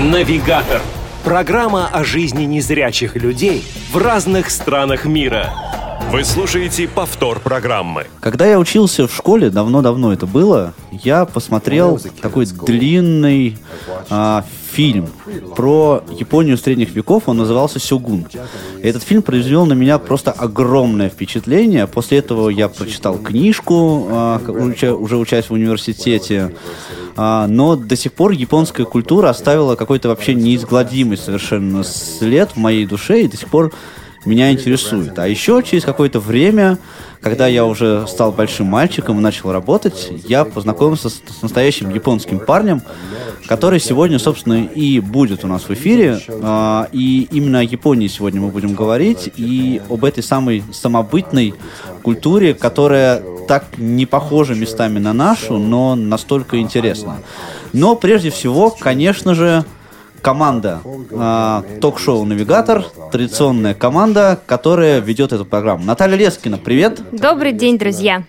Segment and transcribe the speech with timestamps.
[0.00, 0.80] Навигатор.
[1.24, 5.52] Программа о жизни незрячих людей в разных странах мира.
[6.10, 8.06] Вы слушаете повтор программы.
[8.20, 13.58] Когда я учился в школе, давно-давно это было, я посмотрел такой длинный
[14.08, 15.08] а, фильм
[15.56, 18.26] про Японию средних веков, он назывался «Сёгун».
[18.82, 21.86] И этот фильм произвел на меня просто огромное впечатление.
[21.86, 26.54] После этого я прочитал книжку, а, уже, учась в университете,
[27.16, 32.86] а, но до сих пор японская культура оставила какой-то вообще неизгладимый совершенно след в моей
[32.86, 33.72] душе, и до сих пор
[34.24, 35.18] меня интересует.
[35.18, 36.78] А еще через какое-то время,
[37.22, 42.38] когда я уже стал большим мальчиком и начал работать, я познакомился с, с настоящим японским
[42.38, 42.82] парнем,
[43.46, 46.20] который сегодня, собственно, и будет у нас в эфире.
[46.42, 51.54] А, и именно о Японии сегодня мы будем говорить и об этой самой самобытной
[52.02, 57.18] культуре, которая так не похожа местами на нашу, но настолько интересна.
[57.72, 59.64] Но прежде всего, конечно же,
[60.20, 65.84] команда э, ток-шоу «Навигатор», традиционная команда, которая ведет эту программу.
[65.84, 67.00] Наталья Лескина, привет.
[67.12, 68.24] Добрый день, друзья.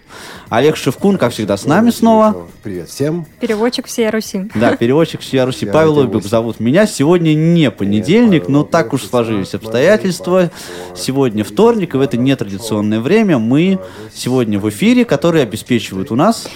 [0.50, 2.48] Олег Шевкун, как всегда, с нами снова.
[2.64, 3.26] Привет всем.
[3.40, 4.50] Переводчик всей Руси.
[4.56, 5.66] Да, переводчик всей Руси.
[5.72, 6.88] Павел Обюк зовут меня.
[6.88, 10.52] Сегодня не понедельник, но так уж сложились обстоятельства.
[10.96, 13.80] Сегодня вторник, и в это нетрадиционное время мы
[14.14, 16.48] сегодня в эфире, который обеспечивают у нас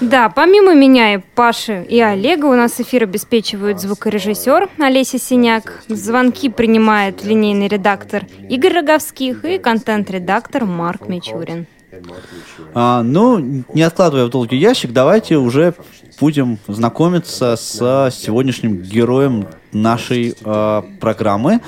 [0.00, 6.48] да, помимо меня и Паши и Олега у нас эфир обеспечивают звукорежиссер Олеся Синяк, звонки
[6.48, 11.66] принимает линейный редактор Игорь Роговских и контент-редактор Марк Мичурин.
[12.74, 13.38] А, ну,
[13.72, 15.74] не откладывая в долгий ящик, давайте уже
[16.20, 21.60] будем знакомиться с сегодняшним героем нашей э, программы.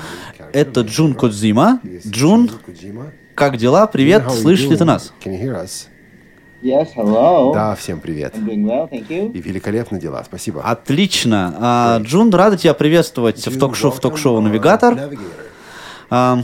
[0.53, 1.79] Это Джун Кодзима.
[2.05, 2.51] Джун,
[3.35, 3.87] как дела?
[3.87, 5.13] Привет, слышишь ли ты нас?
[6.61, 7.53] Yes, hello.
[7.53, 8.35] Да, всем привет.
[8.35, 9.31] I'm doing well, thank you.
[9.31, 10.61] И великолепно дела, спасибо.
[10.61, 11.55] Отлично.
[11.57, 14.97] А, Джун, рада тебя приветствовать в ток-шоу в ток-шоу «Навигатор».
[16.09, 16.41] А,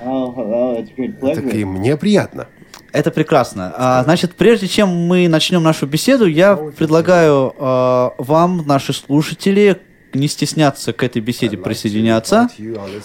[0.00, 1.34] Oh, hello, it's a great pleasure.
[1.34, 2.46] Так и мне приятно.
[2.92, 3.74] это прекрасно.
[3.76, 9.80] А, значит, прежде чем мы начнем нашу беседу, я предлагаю а, вам, наши слушатели,
[10.14, 12.48] не стесняться к этой беседе присоединяться.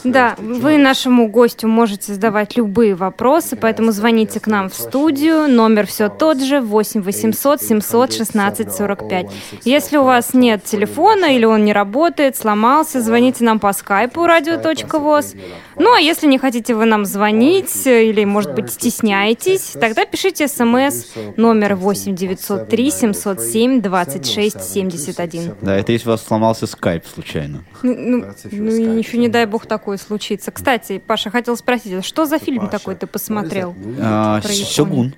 [0.03, 5.47] Да, вы нашему гостю можете задавать любые вопросы, поэтому звоните к нам в студию.
[5.47, 9.27] Номер все тот же, 8 800 700 16 45.
[9.65, 15.35] Если у вас нет телефона или он не работает, сломался, звоните нам по скайпу radio.voz.
[15.77, 21.05] Ну, а если не хотите вы нам звонить или, может быть, стесняетесь, тогда пишите смс
[21.35, 25.55] номер 8 903 707 26 71.
[25.61, 27.63] Да, это если у вас сломался скайп случайно.
[27.81, 30.51] Ну, ну, ну, еще не дай бог такое случится.
[30.51, 33.75] Кстати, Паша, хотел спросить, а что за фильм такой ты посмотрел?
[33.99, 34.41] А.
[34.41, 35.15] Сёгун.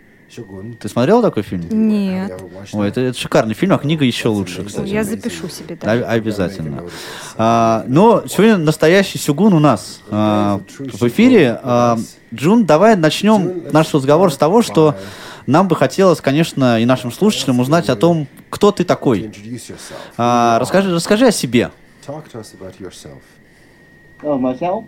[0.79, 1.67] Ты смотрел такой фильм?
[1.69, 2.41] Нет.
[2.73, 4.87] Ой, это, это шикарный фильм, а книга еще лучше, кстати.
[4.87, 5.91] Я запишу себе, да.
[5.91, 6.83] Обязательно.
[7.37, 11.59] А, но сегодня настоящий Сюгун у нас а, в эфире.
[11.63, 11.97] А,
[12.33, 14.95] Джун, давай начнем наш разговор с того, что
[15.47, 19.31] нам бы хотелось, конечно, и нашим слушателям узнать о том, кто ты такой.
[20.17, 21.71] А, расскажи, расскажи о себе.
[24.21, 24.85] Oh?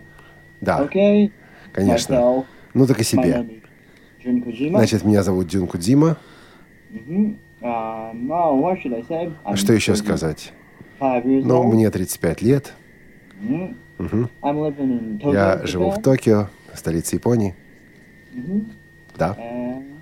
[0.60, 1.30] Да, Okay.
[1.72, 2.14] конечно.
[2.14, 2.44] Myself.
[2.74, 3.46] Ну так и себе.
[4.70, 6.16] Значит, меня зовут Джун Кудзима.
[6.90, 7.36] Mhm.
[7.60, 9.32] Um, oh, what should I say?
[9.44, 10.52] А I'm что еще 35 сказать?
[11.00, 12.72] Ну, мне 35 лет.
[15.20, 16.00] Я живу в.
[16.02, 17.54] Токио, столице Японии.
[19.16, 19.36] Да.
[19.38, 19.97] And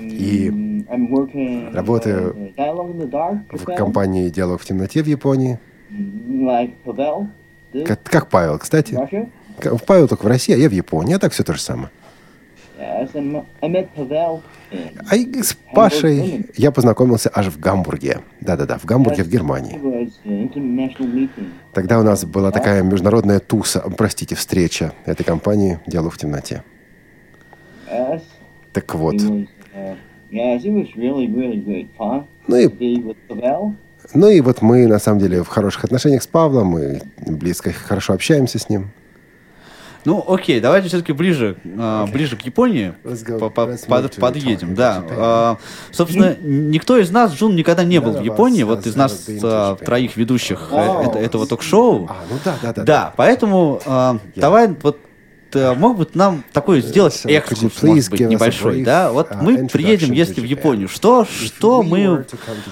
[0.00, 2.52] И I'm working работаю
[3.50, 5.58] В компании «Диалог в темноте» в Японии.
[7.84, 8.94] Как, как Павел, кстати.
[9.58, 11.14] Как- Павел только в России, а я в Японии.
[11.14, 11.90] А так все то же самое.
[15.08, 18.20] А и с Пашей я познакомился аж в Гамбурге.
[18.40, 19.78] Да-да-да, в Гамбурге, в Германии.
[21.72, 26.62] Тогда у нас была такая международная туса, простите, встреча этой компании «Диалог в темноте».
[28.72, 29.14] Так вот.
[32.48, 32.66] Ну to и,
[34.14, 38.14] ну и вот мы, на самом деле, в хороших отношениях с Павлом, мы близко, хорошо
[38.14, 38.90] общаемся с ним.
[40.04, 44.18] Ну, окей, давайте все-таки ближе, а, ближе к Японии go- по- по- let's под- to
[44.20, 44.74] подъедем.
[44.74, 45.04] Да.
[45.10, 45.56] А,
[45.92, 48.64] собственно, никто из нас, Джун, никогда не был в Японии.
[48.64, 51.08] Вот из нас а, троих ведущих э, Oh.
[51.08, 52.06] это- этого ток-шоу.
[52.10, 52.82] А, ну да, да, да.
[52.82, 55.11] Да, поэтому а, давай вот э,
[55.54, 59.12] мог бы нам такой сделать could you экскурс, может быть, небольшой, да?
[59.12, 60.44] Вот uh, мы приедем, если в?
[60.52, 60.88] Японию.
[60.88, 62.24] Что, что мы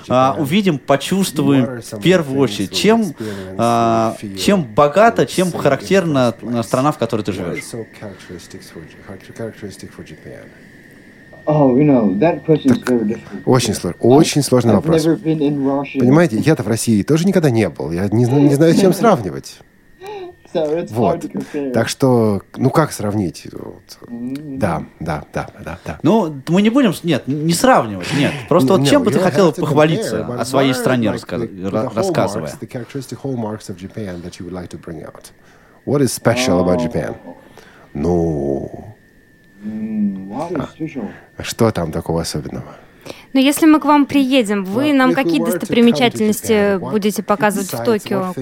[0.08, 2.72] а, увидим, почувствуем в первую очередь?
[2.72, 3.14] Чем,
[3.56, 7.64] а, чем богата, чем характерна страна, в которой ты живешь?
[11.46, 13.18] Oh, you know, that difficult.
[13.46, 13.98] Очень сложно.
[14.00, 15.02] Очень сложный вопрос.
[15.04, 17.90] Понимаете, я-то в России тоже никогда не был.
[17.92, 19.58] Я не, знаю- не знаю, с чем сравнивать.
[20.52, 21.72] So it's hard Вот.
[21.72, 23.46] Так что, ну как сравнить?
[23.52, 23.98] Вот.
[24.08, 25.98] Да, да, да, да, да.
[26.02, 28.32] Ну, мы не будем, нет, не сравнивать, нет.
[28.48, 32.50] Просто вот No, чем бы ты to похвалиться о своей стране, рассказывая?
[35.86, 37.16] What is special about Japan?
[37.94, 38.86] Ну,
[39.62, 40.30] Mm,
[41.42, 42.76] что там такого особенного?
[43.32, 48.34] Но если мы к вам приедем, вы Well, нам какие достопримечательности будете показывать в Токио?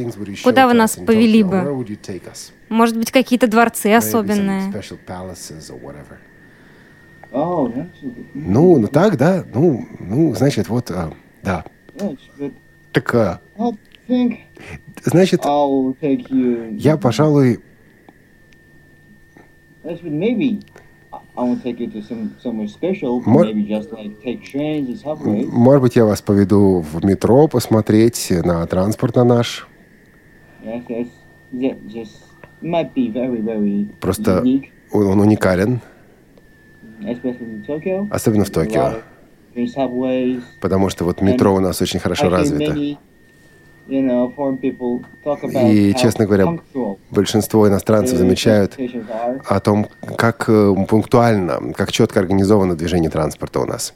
[0.42, 1.84] Куда вы нас повели бы?
[2.68, 4.72] Может быть, какие-то дворцы особенные?
[7.30, 7.70] Oh.
[8.32, 9.44] Ну, ну так, да.
[9.52, 11.12] Ну, ну, значит, вот, а,
[11.42, 11.62] да.
[12.92, 13.40] Так, а,
[15.04, 17.60] значит, я, пожалуй,
[25.46, 29.66] Может быть, я вас поведу в метро посмотреть на транспорт на наш.
[34.00, 34.42] Просто
[34.92, 35.80] он уникален,
[38.10, 38.94] особенно в Токио.
[40.60, 42.74] Потому что вот метро у нас очень хорошо развито.
[43.88, 48.76] И, how честно говоря, punctual Большинство иностранцев the замечают
[49.46, 53.94] о том, как э, пунктуально, как четко организовано движение транспорта у нас.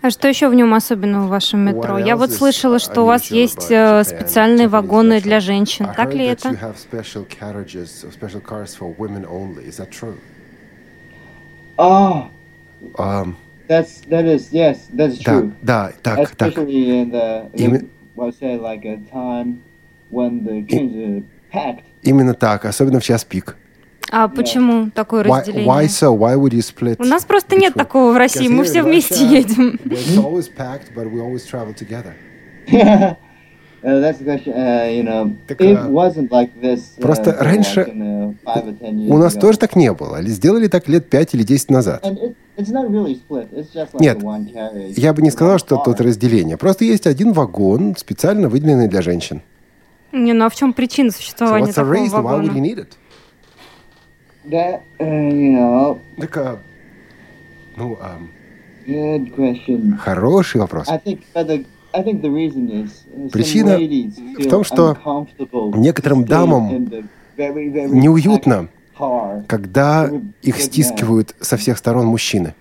[0.00, 1.98] А что еще в нем особенного в вашем метро?
[1.98, 5.88] Я вот слышала, что у вас есть about э, специальные вагоны для женщин.
[5.96, 6.54] Так ли это?
[11.80, 12.28] Oh,
[12.96, 13.36] Um,
[13.68, 15.52] that's that is yes, that's да, true.
[15.62, 16.48] да, так, так.
[16.48, 17.88] Especially in the, the
[22.02, 23.56] Именно так, особенно в час пик.
[24.10, 25.68] А почему такое Why, разделение?
[25.68, 26.16] why so?
[26.16, 26.96] Why would you split?
[26.98, 29.78] У нас просто нет between- такого в России, Because мы все вместе едем.
[33.80, 36.96] Так, it а, wasn't like this.
[36.96, 40.20] uh, просто раньше uh, У нас тоже так не было.
[40.22, 42.04] Сделали так лет 5 или 10 назад.
[44.00, 44.18] Нет.
[44.96, 46.56] Я бы не сказал, что тут разделение.
[46.56, 49.42] Просто есть один вагон, специально выделенный для женщин.
[50.10, 52.22] Не, ну а в чем причина So существования the такого reason?
[52.22, 52.66] Why would you вагона?
[52.66, 52.96] need it?
[54.50, 56.58] That uh, you know, Так, а,
[57.76, 58.30] ну, ам,
[58.86, 59.96] good question.
[59.98, 60.88] хороший вопрос.
[60.88, 64.50] I think, but the, I think the reason is uh, some Причина ladies в feel
[64.50, 67.04] том, что uncomfortable некоторым дамам in the
[67.36, 68.68] very, very Неуютно,
[69.46, 70.10] когда
[70.42, 72.54] их стискивают со всех сторон мужчины.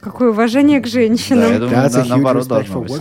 [0.00, 1.58] Какое уважение к Да, я женщинам.
[1.58, 2.92] думаю, на- наоборот должно быть.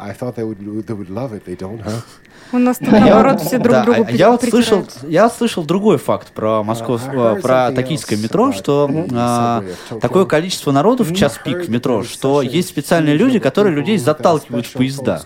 [0.00, 1.44] I thought they would, they would love it.
[1.44, 2.02] They don't, huh?
[2.52, 5.98] У нас тут, наоборот, все друг Да, другу а я вот слышал, я слышал другой
[5.98, 9.64] факт про Москов, I heard про токийское метро, что the а,
[10.00, 14.66] такое количество народу в час пик в метро, что есть специальные люди, которые людей заталкивают
[14.66, 15.22] в поезда.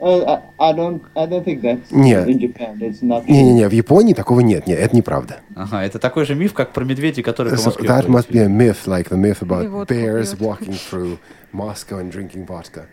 [0.00, 2.28] Ah, uh, I, don't, I don't think that's Нет.
[2.28, 2.78] in Japan.
[2.80, 3.24] It's not.
[3.24, 3.32] true.
[3.32, 4.66] Не-не-не, в Японии такого нет.
[4.66, 5.40] Нет, это неправда.
[5.56, 8.38] Ага, это такой же миф, как про медведей, которые по So Москве that must be
[8.38, 11.18] a myth, like the myth about bears walking through
[11.52, 12.86] Moscow and drinking vodka.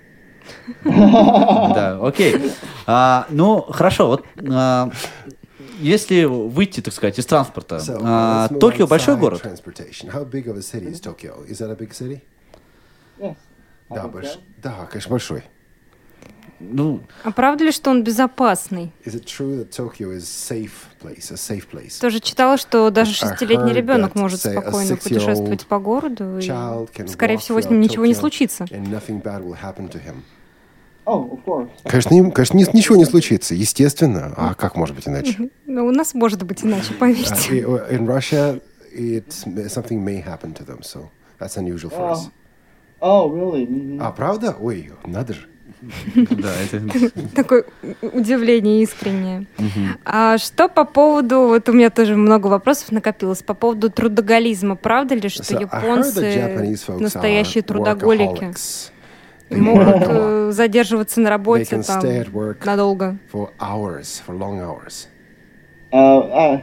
[0.84, 2.52] Да, окей.
[2.88, 4.92] А, ну, хорошо, вот а,
[5.80, 9.44] если выйти, так сказать, из транспорта, So, а, Токио большой город?
[9.44, 10.12] Transportation.
[10.12, 11.46] How big of a city is Tokyo?
[11.48, 12.24] Is that a big city?
[13.20, 13.36] Yes.
[13.90, 14.40] I Да, больш...
[14.62, 15.44] да, конечно, большой.
[16.60, 18.92] Ну, А правда ли, что он безопасный?
[22.00, 26.42] Тоже читала, что даже шестилетний ребенок может спокойно путешествовать по городу, и,
[27.08, 28.66] скорее всего, с ним ничего не случится.
[31.06, 31.40] Oh.
[31.84, 34.34] Конечно, конечно, ни- ничего не случится, естественно.
[34.36, 35.52] А как может быть иначе?
[35.68, 37.58] Но у нас может быть иначе, поверьте.
[37.60, 37.62] i-
[37.96, 38.60] in Russia,
[38.92, 39.28] it
[39.68, 41.10] something may happen to them, so
[41.40, 42.30] that's unusual for us.
[43.02, 44.00] Oh, really?
[44.02, 44.56] А правда?
[44.60, 45.48] Ой, надо же.
[46.16, 47.12] Да, это...
[47.36, 47.66] Такое
[48.02, 49.46] удивление искреннее.
[50.04, 54.76] А что по поводу, вот у меня тоже много вопросов накопилось, по поводу трудоголизма.
[54.76, 58.54] Правда ли, что японцы настоящие трудоголики?
[59.50, 62.02] И могут э, задерживаться на работе там
[62.66, 63.18] надолго.
[63.32, 65.08] for hours, for long hours.
[65.92, 66.62] Uh, uh,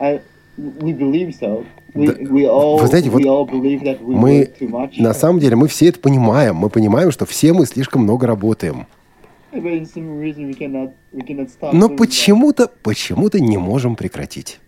[0.00, 0.20] I,
[0.56, 1.66] we believe so.
[1.94, 3.22] Вы знаете, вот
[4.00, 4.50] Мы,
[4.98, 6.56] на самом деле, мы все это понимаем.
[6.56, 8.86] Мы понимаем, что все мы слишком много работаем.
[11.72, 14.58] Но почему-то, почему-то не можем прекратить.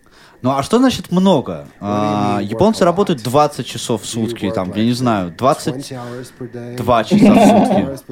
[0.41, 1.67] Ну, а что значит много?
[1.79, 3.31] А, японцы работают lot?
[3.31, 7.97] 20 часов в сутки, там, я не знаю, 20 22 hours per day, часа в
[7.97, 8.11] сутки.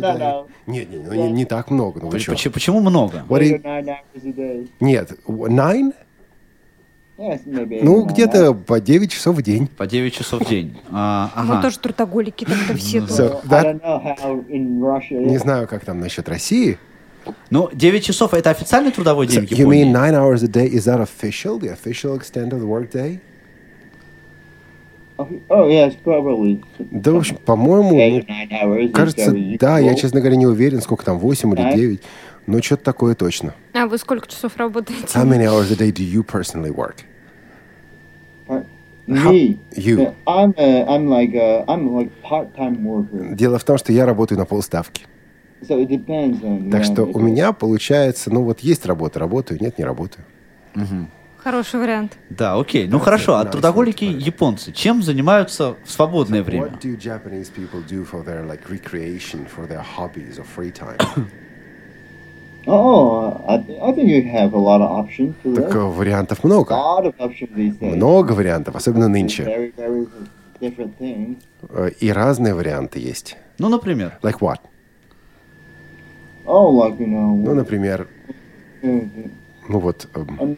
[0.65, 1.99] Нет, нет, ну, не, не так много.
[2.01, 2.09] Ну?
[2.09, 3.23] Почему, почему много?
[4.79, 5.93] Нет, nine?
[7.15, 9.67] Ну, где-то по 9 часов в день.
[9.67, 10.77] По 9 часов в день.
[10.91, 11.61] А, Мы ага.
[11.61, 12.99] тоже трудоголики, тогда все.
[12.99, 15.25] So, I that-.
[15.29, 16.79] Не знаю, как там насчет России.
[17.51, 19.93] Ну, 9 часов это официальный трудовой день So, в you mean Японии?
[19.93, 20.67] nine hours a day?
[20.67, 21.59] Is that official?
[21.59, 23.19] The official extent of the workday?
[25.15, 26.63] Oh, oh, yes, probably.
[26.79, 31.49] Да, в общем, по-моему, ну, кажется, да, я, честно говоря, не уверен, сколько там, 8
[31.53, 31.75] или Так.
[31.75, 32.01] 9.
[32.45, 33.53] Но что-то такое точно.
[33.73, 35.05] А вы сколько часов работаете?
[35.17, 37.03] How many hours a day do you personally work?
[38.47, 38.65] Part-
[39.05, 39.59] Me.
[39.75, 39.99] You.
[39.99, 43.35] Yeah, I'm a, I'm like a, I'm like part-time worker.
[43.35, 45.05] Дело в том, что я работаю на полставки.
[45.61, 46.69] So it depends on.
[46.71, 47.21] Так when что it у is.
[47.23, 50.25] меня получается, ну вот есть работа, работаю, нет, не работаю.
[51.37, 52.13] Хороший вариант.
[52.29, 52.87] Да, окей.
[52.87, 56.67] Ну хорошо, а трудоголики японцы чем занимаются в свободное время?
[56.67, 60.97] What do Japanese people do for their like recreation, for their hobbies or free time?
[65.43, 65.75] Так that.
[65.75, 66.73] э, вариантов A много.
[66.73, 67.95] lot of options these days.
[67.95, 69.43] Много вариантов, особенно нынче.
[69.43, 70.07] Very, very
[70.61, 71.35] different things.
[71.69, 73.37] Э, И разные варианты есть.
[73.59, 74.17] Ну, например.
[74.21, 74.59] Like what?
[76.45, 77.35] Oh, like you know.
[77.35, 78.07] Ну, например,
[78.81, 80.55] ну вот, эм,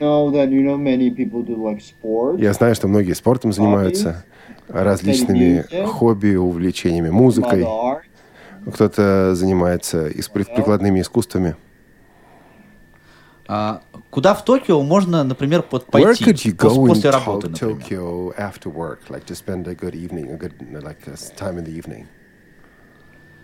[2.40, 4.26] я знаю, что многие спортом занимаются,
[4.68, 7.66] различными хобби, увлечениями, музыкой.
[8.74, 10.10] Кто-то занимается
[10.56, 11.56] прикладными искусствами.
[13.53, 17.11] А, куда в Токио можно, например, под Where пойти could you пос- go in после
[17.11, 17.77] To- работы, например?
[17.79, 20.53] Tokyo after work, like to spend a good evening, a good
[20.83, 22.07] like a s- time in the evening,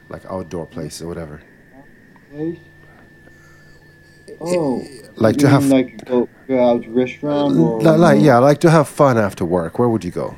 [0.08, 1.40] like outdoor places or whatever.
[2.30, 2.58] place?
[4.40, 4.82] Oh,
[5.16, 8.38] like you to mean have- like go, go out to restaurant or Li- like, yeah,
[8.38, 9.78] like to have fun after work.
[9.78, 10.34] Where would you go?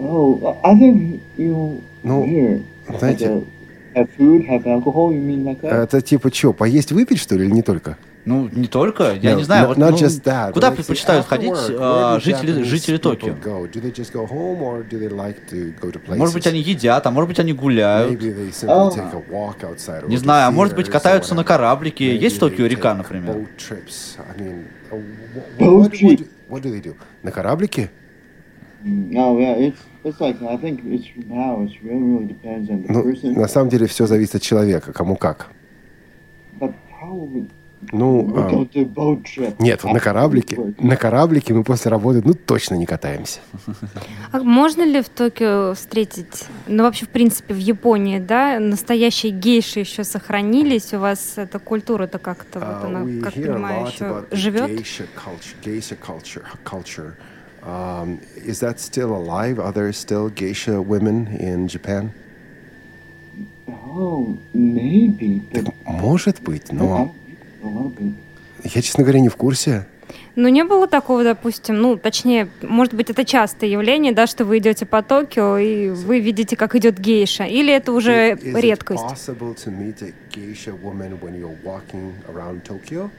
[0.00, 2.60] Oh, I I think you Ну, here.
[2.98, 3.44] знаете- like, uh,
[3.99, 5.11] Have food, have alcohol.
[5.11, 5.71] You mean like that?
[5.83, 7.97] Это типа что, поесть, выпить, что ли, или не только?
[8.25, 11.25] Ну, не только, я No, не знаю, not- вот, not ну, just that, куда предпочитают
[11.25, 13.33] ходить work, а, жители, жители Токио?
[16.07, 16.17] like?
[16.17, 18.21] Может быть, они едят, а может быть, они гуляют.
[18.21, 20.07] Oh.
[20.07, 22.13] Не знаю, а может быть, катаются на кораблике.
[22.13, 23.35] Maybe Есть в Токио река, например?
[23.35, 23.41] I
[24.37, 25.01] mean, uh,
[25.57, 26.95] what, what, what do do?
[27.23, 27.89] На кораблике?
[28.83, 32.83] Mm, Oh yeah, it's it's like I think it's now it's really really depends on
[32.83, 35.51] the Ну, на самом деле все зависит от человека, кому как.
[36.59, 37.47] but probably
[37.93, 38.67] Ну, а,
[39.59, 43.39] нет, на кораблике, на кораблике мы после работы, ну, точно не катаемся.
[44.31, 49.79] А можно ли в Токио встретить, ну вообще в принципе в Японии, да, настоящие гейши
[49.79, 50.93] еще сохранились?
[50.93, 54.69] У вас эта культура-то как-то, вот Uh, она, как понимаю, еще живет?
[57.61, 59.59] Um, is that still alive?
[59.59, 62.11] Are there still geisha women in Japan?
[63.67, 67.13] Oh, maybe, but Может быть, но
[68.63, 69.85] я, честно говоря, не в курсе.
[70.35, 74.59] Ну, не было такого, допустим, ну, точнее, может быть, это частое явление, да, что вы
[74.59, 79.03] идете по Токио, и вы видите, как идет гейша, или это уже Is it редкость?
[79.03, 83.09] possible to meet a geisha woman when you're walking around Tokyo?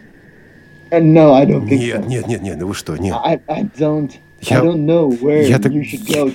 [0.91, 2.07] Uh, no, I don't think Нет, so.
[2.09, 3.15] нет, нет, нет, ну вы что, нет.
[3.23, 4.11] I, I don't.
[4.41, 4.63] Я-
[5.43, 5.73] Я, так,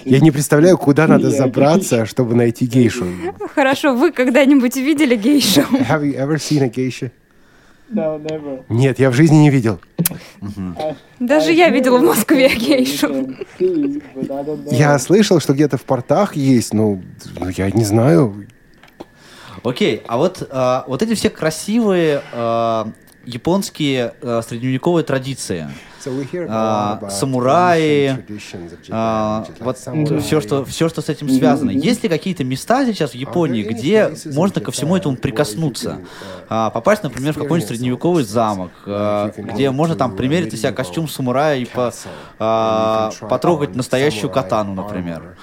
[0.06, 3.06] я не представляю, куда надо забраться, чтобы найти гейшу.
[3.56, 5.62] Хорошо, вы когда-нибудь видели гейшу?
[5.90, 7.12] Have you ever seen a geisha?
[7.92, 8.64] No, never.
[8.70, 9.80] Нет, я в жизни не видел.
[11.20, 13.36] Даже I я видела в Москве гейшу.
[14.72, 17.04] Я слышал, что где-то в портах есть, ну,
[17.40, 18.48] ну я не знаю.
[19.64, 22.92] Окей, а вот, а, вот эти все красивые а,
[23.26, 25.68] японские а, средневековые традиции,
[26.50, 28.26] А, самураи,
[28.92, 29.78] а, вот
[30.22, 31.72] все что, все, что с этим связано.
[31.72, 35.90] Есть ли какие-то места сейчас в Японии, где можно ко всему этому прикоснуться?
[35.90, 40.58] uh, А, попасть, например, в какой-нибудь средневековый замок, а, can где можно там примерить на
[40.58, 41.92] себя костюм самурая и по-
[42.40, 45.36] а, потрогать настоящую катану, например.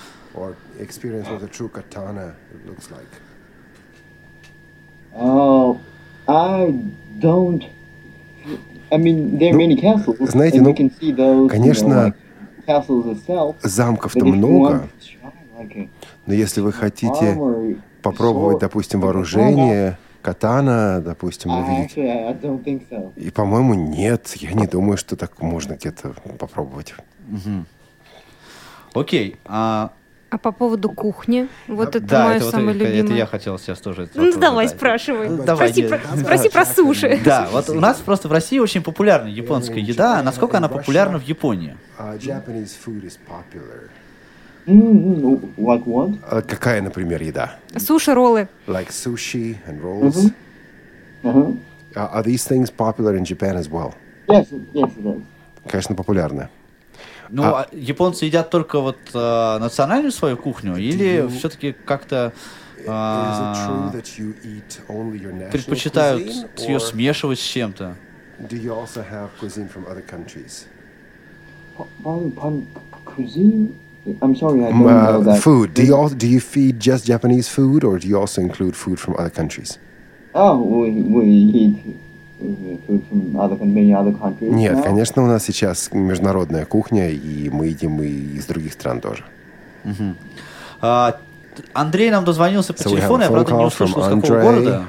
[5.15, 5.79] Oh,
[6.27, 6.73] I
[7.21, 7.65] don't.
[8.93, 11.49] I mean, there are many castles, знаете, ну, we can see those.
[11.49, 12.15] конечно.
[13.63, 15.89] Замков-то But if you много, want to try, like a
[16.27, 17.37] но если вы хотите
[18.03, 21.97] попробовать, допустим, вооружение, катана, допустим, I увидеть.
[21.97, 23.13] actually, I don't think so.
[23.17, 26.95] И, по-моему, нет, я не думаю, что так можно где-то попробовать.
[28.95, 29.37] Окей.
[29.47, 29.91] а,
[30.33, 31.47] А по поводу кухни?
[31.69, 33.19] Вот это да, мое это, вот, самое это, любимое.
[33.19, 34.09] я хотел сейчас тоже.
[34.15, 34.79] Ну, давай, задать.
[34.79, 35.29] спрашивай.
[35.29, 37.21] Ну, давай, спроси, не- про, спроси про суши.
[37.23, 40.21] Да, вот у нас просто в России очень популярна японская еда.
[40.21, 41.77] А насколько она популярна в Японии?
[41.99, 43.91] Japanese food is popular.
[44.67, 45.55] Mm-hmm.
[45.59, 46.19] Like what?
[46.27, 47.57] А какая, например, еда?
[47.77, 48.49] Суши, роллы.
[48.67, 50.33] Like sushi and rolls?
[51.23, 51.55] Uh-huh.
[51.95, 53.93] Uh, are these things popular in Japan as well?
[54.29, 55.23] Yes, yes, it is.
[55.69, 56.49] Конечно, популярная.
[57.33, 62.35] Ну, а японцы едят только вот а, национальную свою кухню или все-таки как-то
[62.87, 64.35] а, you
[64.89, 67.95] only your national предпочитают cuisine, ее смешивать с чем-то?
[68.39, 70.67] Do you also have cuisine from other countries?
[73.05, 73.75] Cuisine?
[74.21, 75.41] I'm sorry, I don't Um, know uh, that.
[75.43, 75.75] food.
[75.75, 78.99] Do you all, do you feed just Japanese food, or do you also include food
[78.99, 79.79] from other countries?
[80.35, 81.77] Oh, we, we eat
[84.41, 89.25] Нет, конечно, у нас сейчас международная кухня, и мы едим и из других стран тоже.
[90.81, 91.17] А,
[91.75, 94.43] Андрей нам дозвонился по So телефону, я правда не услышал, с какого Andre.
[94.43, 94.85] города.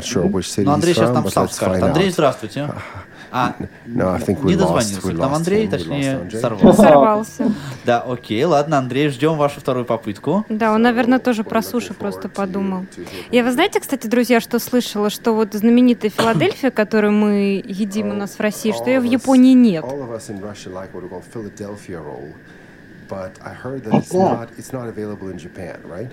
[0.00, 1.82] Sure Но Андрей he's сейчас нам сам скажет.
[1.82, 2.68] Андрей, здравствуйте.
[3.32, 3.54] А,
[3.86, 6.82] No, I think we не дозвонился нам lost Андрей, точнее, сорвался.
[6.82, 7.52] Сорвался.
[7.84, 10.44] Да, окей, ладно, Андрей, ждем вашу вторую попытку.
[10.48, 12.86] Да, он, наверное, тоже про суши просто подумал.
[13.30, 18.14] Я, вы знаете, кстати, друзья, что слышала, что вот знаменитая Филадельфия, которую мы едим у
[18.14, 19.84] нас в России, что ее в Японии нет.
[19.84, 22.32] All of us in Russia like what we call Philadelphia roll,
[23.08, 26.10] but I heard that What's it's not it's not available in Japan, right?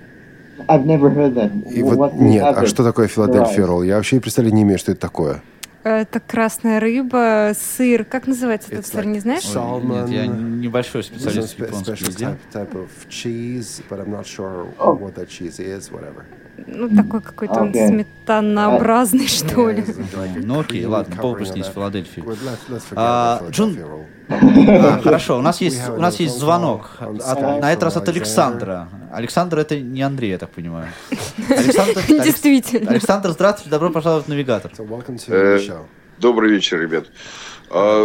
[0.68, 1.50] I've never heard that.
[1.70, 3.82] И What вот нет, а что такое Филадельфия ролл?
[3.82, 5.42] Я вообще и представления не имею, что это такое.
[5.88, 8.04] Это красная рыба, сыр.
[8.04, 9.44] Как называется этот сыр, не знаешь?
[9.44, 12.24] Нет, я небольшой специалист в японском special еде.
[12.26, 14.94] type, type of cheese, but I'm not sure Oh.
[14.98, 16.24] what that cheese is, whatever.
[16.66, 17.88] Ну, такой какой-то он Окей.
[17.88, 19.82] сметанообразный, что ли.
[19.82, 21.14] A Ну окей, ладно,
[22.24, 23.78] let's- let's forget А, Джун-.
[24.30, 26.96] А, хорошо, у нас есть, у нас есть звонок.
[27.00, 28.88] От- на этот раз от Александра.
[29.12, 30.88] Александр это не Андрей, я так понимаю.
[31.48, 32.90] Александр, Алекс- Действительно.
[32.90, 34.70] Александр, здравствуйте, добро пожаловать в навигатор.
[35.28, 35.58] Э.
[36.18, 37.06] Добрый вечер, ребят.
[37.70, 38.02] А,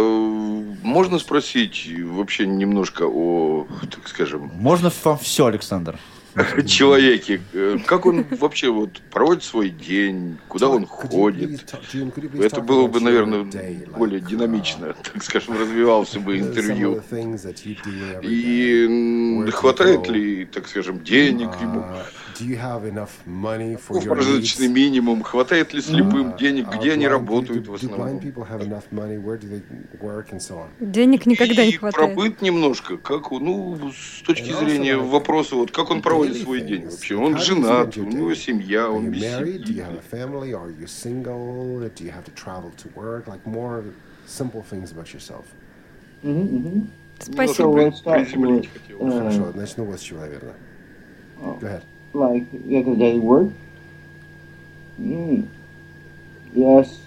[0.82, 5.98] можно спросить вообще немножко о, так скажем, Можно вам все, Александр.
[6.66, 7.40] человеке?
[7.52, 10.38] Э, Как он вообще вот проводит свой день?
[10.48, 11.64] Куда он ходит?
[12.40, 13.44] Это было бы, наверное,
[13.96, 17.02] более uh, динамично, так скажем, развивался бы of интервью.
[18.22, 21.84] И хватает ли, так скажем, денег ему?
[22.34, 25.22] Uh, do you have enough money for Ну, прожиточный минимум.
[25.22, 26.68] Хватает ли слепым Uh, денег?
[26.68, 28.18] Где они работают в основном?
[28.18, 29.18] people have enough money?
[29.18, 29.62] Where do they
[30.00, 30.68] work and so on?
[30.80, 32.16] Денег никогда не И хватает.
[32.16, 37.16] быт немножко, как, ну, с точки зрения вопроса, вот как он проводит свой день вообще.
[37.16, 39.64] Он женат, у него семья, он без семьи.
[46.22, 46.86] Mhm, mhm.
[47.18, 47.88] Спасибо.
[47.88, 50.54] Uh, Хорошо, начну вот с чего, наверное.
[51.40, 51.58] Oh.
[51.60, 51.82] Go ahead.
[52.14, 52.44] Like
[52.98, 53.48] daily work.
[55.00, 55.46] Mm.
[56.54, 56.98] Yes.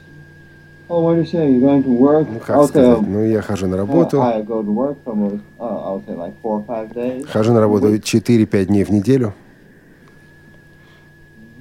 [0.90, 1.52] Oh, what do you say?
[1.52, 2.28] You're going to work?
[2.30, 2.68] Ну, как okay.
[2.68, 3.08] сказать?
[3.08, 4.22] Ну, я хожу на uh, работу.
[4.22, 7.26] I go to work for most, uh, I would say like four or five days.
[7.26, 9.34] Хожу на работу 4-5 дней в неделю.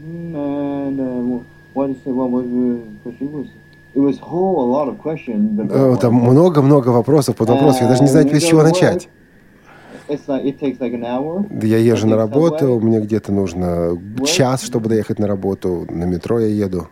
[0.00, 0.36] Mm,
[0.86, 2.12] And uh, what did you say?
[2.12, 3.32] What was the question?
[3.32, 3.48] Was
[3.94, 5.56] it was whole a lot of questions.
[5.56, 7.84] but Э, that Там много-много вопросов под вопросом.
[7.84, 9.08] Я даже не знаю, Uh, с чего начать.
[11.62, 15.86] Я езжу на работу, мне где-то нужно час, чтобы доехать на работу.
[15.90, 16.88] На метро я еду.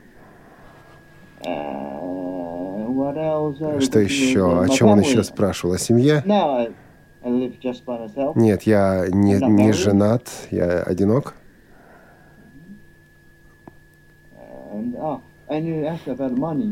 [1.47, 1.85] Uh?
[3.15, 4.61] Uh, Что еще?
[4.61, 5.75] О чем он еще спрашивал?
[5.75, 6.23] О семье?
[8.35, 11.35] Нет, я не, не женат, я одинок.
[14.97, 15.21] Oh.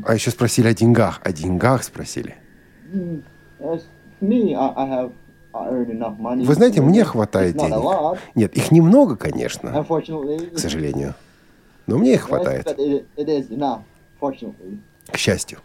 [0.06, 1.20] А еще спросили о деньгах.
[1.22, 2.34] О деньгах спросили.
[6.46, 7.74] Вы знаете, мне хватает денег.
[8.34, 9.70] Нет, их немного, конечно,
[10.54, 11.14] к сожалению.
[11.86, 12.66] Но мне их хватает,
[15.10, 15.58] к счастью.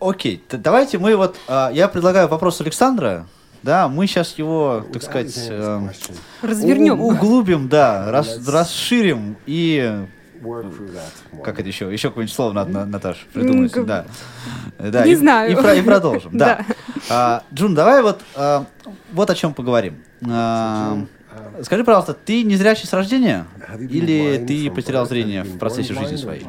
[0.00, 3.26] Окей, давайте мы вот, а, я предлагаю вопрос Александра,
[3.64, 5.88] да, мы сейчас его, так сказать, э,
[6.42, 7.00] Развернем.
[7.00, 10.06] углубим, да, рас- расширим и
[11.44, 14.06] Как это еще, еще какое-нибудь слово надо, на- Наташ, придумать, да.
[14.78, 15.52] Да, Не и, знаю.
[15.52, 16.64] И, про- и продолжим, да.
[17.10, 18.66] А, Джун, давай вот, а,
[19.12, 19.96] вот о чем поговорим.
[20.28, 20.98] А,
[21.62, 23.46] скажи, пожалуйста, ты незрячий с рождения?
[23.78, 26.46] Или ты потерял зрение в процессе жизни своей?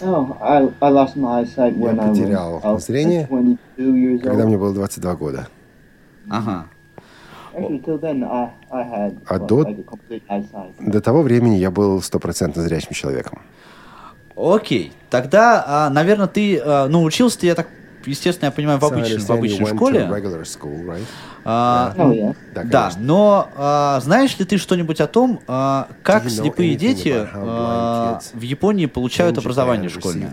[0.00, 0.72] Oh, was,
[2.12, 5.48] потерял зрение, 22 years Когда мне было 22 года.
[6.30, 6.66] Ага.
[9.26, 9.66] А до-.
[10.78, 13.40] До того времени я был стопроцентно зрячим человеком.
[14.36, 17.66] Окей, тогда, а, наверное, ты, а, ну, учился ты, я так,
[18.06, 20.00] естественно, я понимаю, в обычной, в обычной школе.
[20.44, 21.04] school, right?
[21.44, 22.36] А, Oh, yeah.
[22.70, 27.26] Да, но а, знаешь ли ты что-нибудь о том, а, как you know слепые дети
[27.32, 30.28] а, в Японии получают образование школьное?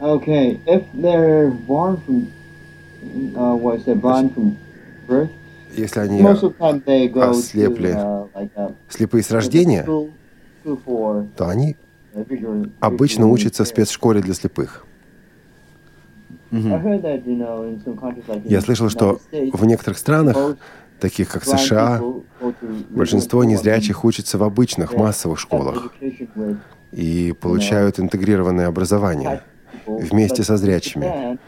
[0.00, 2.26] Okay, if they're born from,
[5.76, 7.90] Если они ослепли.
[7.90, 9.84] uh, uh, слепые с рождения,
[11.36, 11.76] то они
[12.80, 14.86] обычно учатся в спецшколе для слепых.
[18.44, 20.56] Я слышал, что в некоторых странах,
[21.00, 22.00] таких как США,
[22.90, 25.92] большинство незрячих учатся в обычных массовых школах
[26.92, 29.42] и получают интегрированное образование
[29.86, 31.38] вместе со зрячими.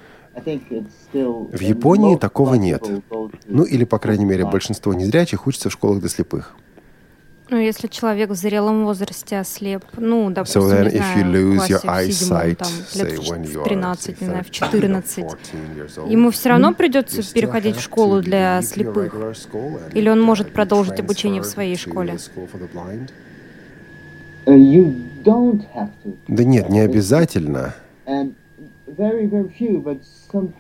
[0.45, 2.83] В Японии такого нет.
[3.47, 6.57] Ну или, по крайней мере, большинство незрячих учатся в школах для слепых.
[7.49, 11.33] Ну, если человек в зрелом возрасте ослеп, ну, допустим, So then не if знаю, you
[11.33, 14.45] lose в your классе в седьмом, eyesight, там, лет you в are 13, не знаю,
[14.45, 18.21] в 13 14, or 14 years old, ему все равно придется you переходить в школу
[18.21, 19.15] для слепых.
[19.95, 22.19] Или он uh, может продолжить обучение в своей школе?
[24.47, 25.07] Uh, you.
[26.29, 27.75] Да нет, не обязательно.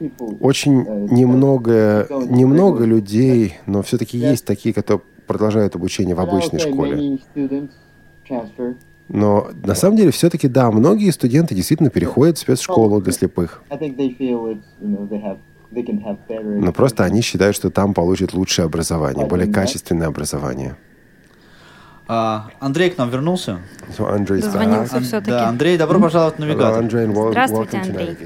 [0.01, 0.37] People.
[0.41, 7.19] Очень немного, немного людей, но все-таки есть такие, которые продолжают обучение в обычной школе.
[9.09, 13.62] Но на самом деле все-таки да, многие студенты действительно переходят в спецшколу для слепых.
[15.71, 20.77] Но просто они считают, что там получат лучшее образование, более качественное образование.
[22.09, 23.59] А, Андрей к нам вернулся.
[23.97, 25.31] So Andrei Дозвонился Ан- все-таки.
[25.31, 26.85] Да, Андрей, добро пожаловать Hello, навигатор.
[26.85, 28.16] Wel- Здравствуйте, Андрей.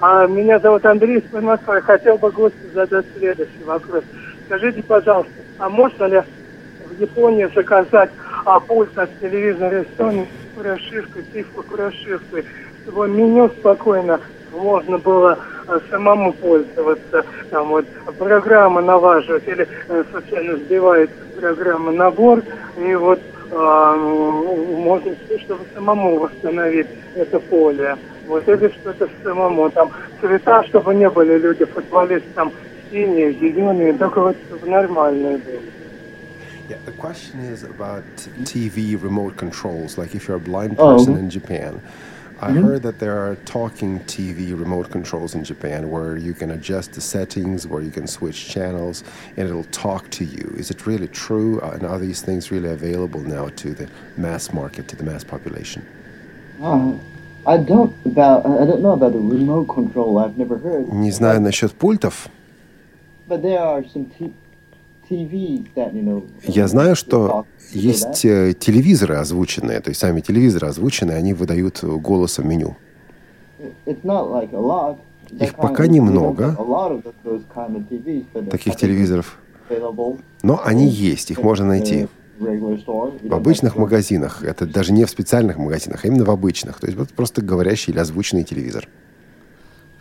[0.00, 1.80] А, Меня зовут Андрей из Москвы.
[1.82, 4.04] Хотел бы гостю задать следующий вопрос.
[4.46, 6.22] Скажите, пожалуйста, а можно ли
[6.88, 8.10] в Японии заказать
[8.44, 12.44] а, пульт от телевизора Sony с прошивкой, цифру прошивкой,
[12.82, 14.20] чтобы меню спокойно
[14.52, 15.38] можно было
[15.90, 17.86] самому пользоваться, там вот
[18.18, 22.42] программа налаживать или э, случайно сбивается программа набор,
[22.78, 23.20] и вот
[23.52, 27.96] а, можно, чтобы самому восстановить это поле.
[28.26, 29.70] Вот или что-то самому.
[29.70, 32.52] Там цвета, чтобы не были люди, футболисты, там
[32.90, 35.60] синие, зеленые, только вот чтобы нормальные были.
[36.68, 38.04] Yeah, the question is about
[38.44, 39.98] TV remote controls.
[39.98, 40.96] Like if you're a blind Oh.
[40.96, 41.80] person in Japan,
[42.41, 46.91] I heard that there are talking TV remote controls in Japan where you can adjust
[46.91, 49.03] the settings, where you can switch channels,
[49.37, 50.53] and it'll talk to you.
[50.57, 51.61] Is it really true?
[51.61, 55.23] Uh, and are these things really available now to the mass market, to the mass
[55.23, 55.85] population?
[56.61, 56.93] Uh,
[57.47, 60.17] I don't about I don't know about the remote control.
[60.17, 60.91] I've never heard.
[60.91, 62.27] Не знаю насчет пультов.
[63.27, 64.33] But there are some t-
[66.44, 71.86] Я знаю, что есть э, телевизоры озвученные, то есть сами телевизоры озвученные, они выдают э,
[71.86, 72.76] голосом меню.
[75.38, 76.56] Их пока немного.
[78.50, 79.38] Таких телевизоров.
[80.42, 82.08] Но они есть, их можно найти.
[83.22, 84.42] В обычных магазинах.
[84.42, 86.80] Это даже не в специальных магазинах, а именно в обычных.
[86.80, 88.88] То есть вот просто говорящий или озвученный телевизор.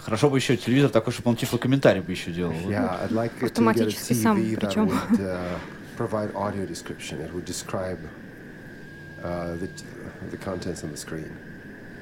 [0.10, 2.56] Хорошо бы еще телевизор такой, чтобы он типа комментарий бы еще делал.
[3.43, 4.89] Автоматически сам, причем.
[4.89, 5.38] uh,
[6.00, 7.22] provide audio description.
[7.22, 8.00] It would describe
[9.24, 9.69] uh, the,
[10.32, 11.30] the contents on the screen.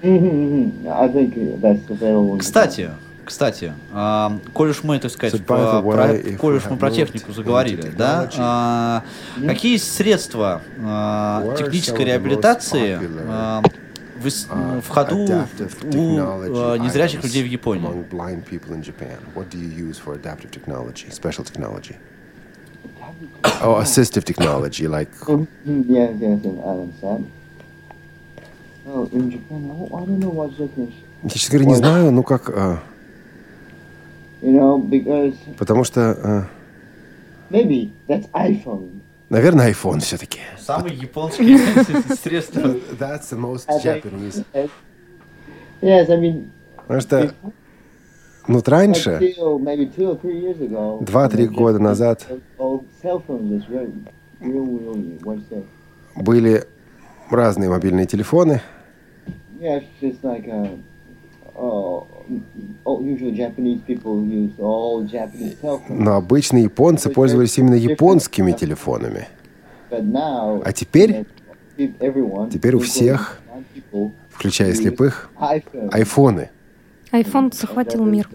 [0.01, 0.87] Mhm, mhm.
[0.87, 2.37] I think that's available.
[2.37, 2.91] Кстати,
[3.25, 7.33] кстати, а, коль уж мы, так сказать, So, way, про- коль уж мы про технику
[7.33, 9.03] заговорили, да, а,
[9.45, 13.61] какие средства а, are технической реабилитации а,
[14.19, 17.87] в, Uh, ходу adaptive у technology а, незрячих людей в Японии?
[17.87, 21.95] Among blind people in Japan, what do you use for adaptive technology, special technology?
[23.63, 27.25] Oh, assistive technology, like Mhm, Yes, yes, yes, I understand.
[28.89, 30.93] Oh, in Japan, I don't- know what's difference.
[31.23, 32.79] Я, честно говоря, не знаю, ну как, а,
[34.41, 36.47] You know, because потому что, а,
[37.49, 38.99] maybe that's iPhone.
[39.29, 40.39] наверное, iPhone все-таки.
[40.67, 41.57] Самые японские
[42.15, 42.75] средства.
[42.99, 44.43] That's the most Japanese.
[45.81, 46.49] Yes, I mean,
[46.87, 47.33] Потому что,
[48.47, 50.99] ну, вот раньше, till maybe two or three years ago.
[51.01, 52.27] Два-три you know, года just назад.
[56.15, 56.63] были
[57.29, 58.61] разные мобильные телефоны,
[59.59, 60.67] Yeah, it's just like uh,
[61.55, 62.05] oh,
[62.85, 65.99] oh, usually Japanese people use all Japanese cell phones.
[65.99, 69.27] но обычно японцы пользовались именно японскими телефонами.
[69.89, 71.25] А теперь,
[71.77, 73.39] теперь у всех,
[74.29, 75.29] включая слепых,
[75.91, 76.49] айфоны.
[77.11, 78.29] Айфон захватил мир.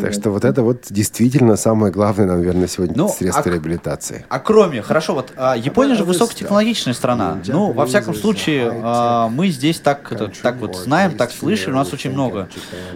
[0.00, 4.24] Так что вот это вот действительно самое главное, наверное, сегодня Ну, средство а- реабилитации.
[4.28, 7.38] А кроме, хорошо, вот а, Япония же высокотехнологичная страна.
[7.46, 11.76] Ну, во всяком случае, а, мы здесь так, это, так вот знаем, так слышали, у
[11.76, 12.48] нас очень много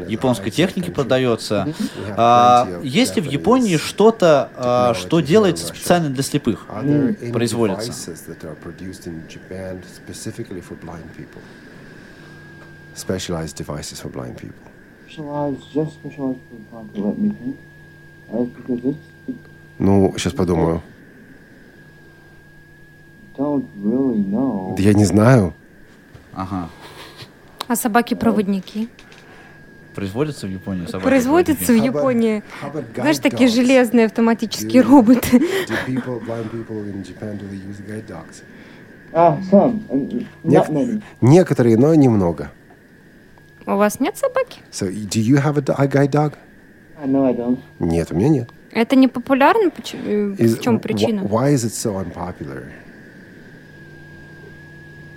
[0.08, 1.72] японской техники продается.
[2.16, 6.66] А, есть ли в Японии что-то, а, что делается специально для слепых?
[7.32, 7.92] Производится.
[12.94, 14.54] Specialized devices for blind people.
[15.06, 17.56] Specialized, just specialized for blind people, let me think.
[18.32, 19.36] Uh, because it's,
[19.78, 20.82] Ну, сейчас подумаю.
[23.38, 25.54] Да я не знаю.
[26.34, 26.68] Ага.
[27.66, 28.88] А собаки-проводники?
[29.94, 31.04] Производятся в Японии собаки?
[31.04, 32.42] Производятся в Японии.
[32.94, 35.40] Знаешь, такие железные автоматические роботы.
[39.12, 39.80] Ah, some.
[39.90, 41.02] uh, Not many.
[41.20, 42.52] Некоторые, но немного.
[43.70, 44.58] У вас нет собаки?
[44.72, 46.32] So, do you have a, guide dog?
[47.04, 47.58] Know I don't.
[47.78, 48.48] Нет, у меня нет.
[48.72, 49.70] Это не популярно?
[49.70, 51.20] Э, Is- В чем причина?
[51.20, 52.64] Why is it so unpopular?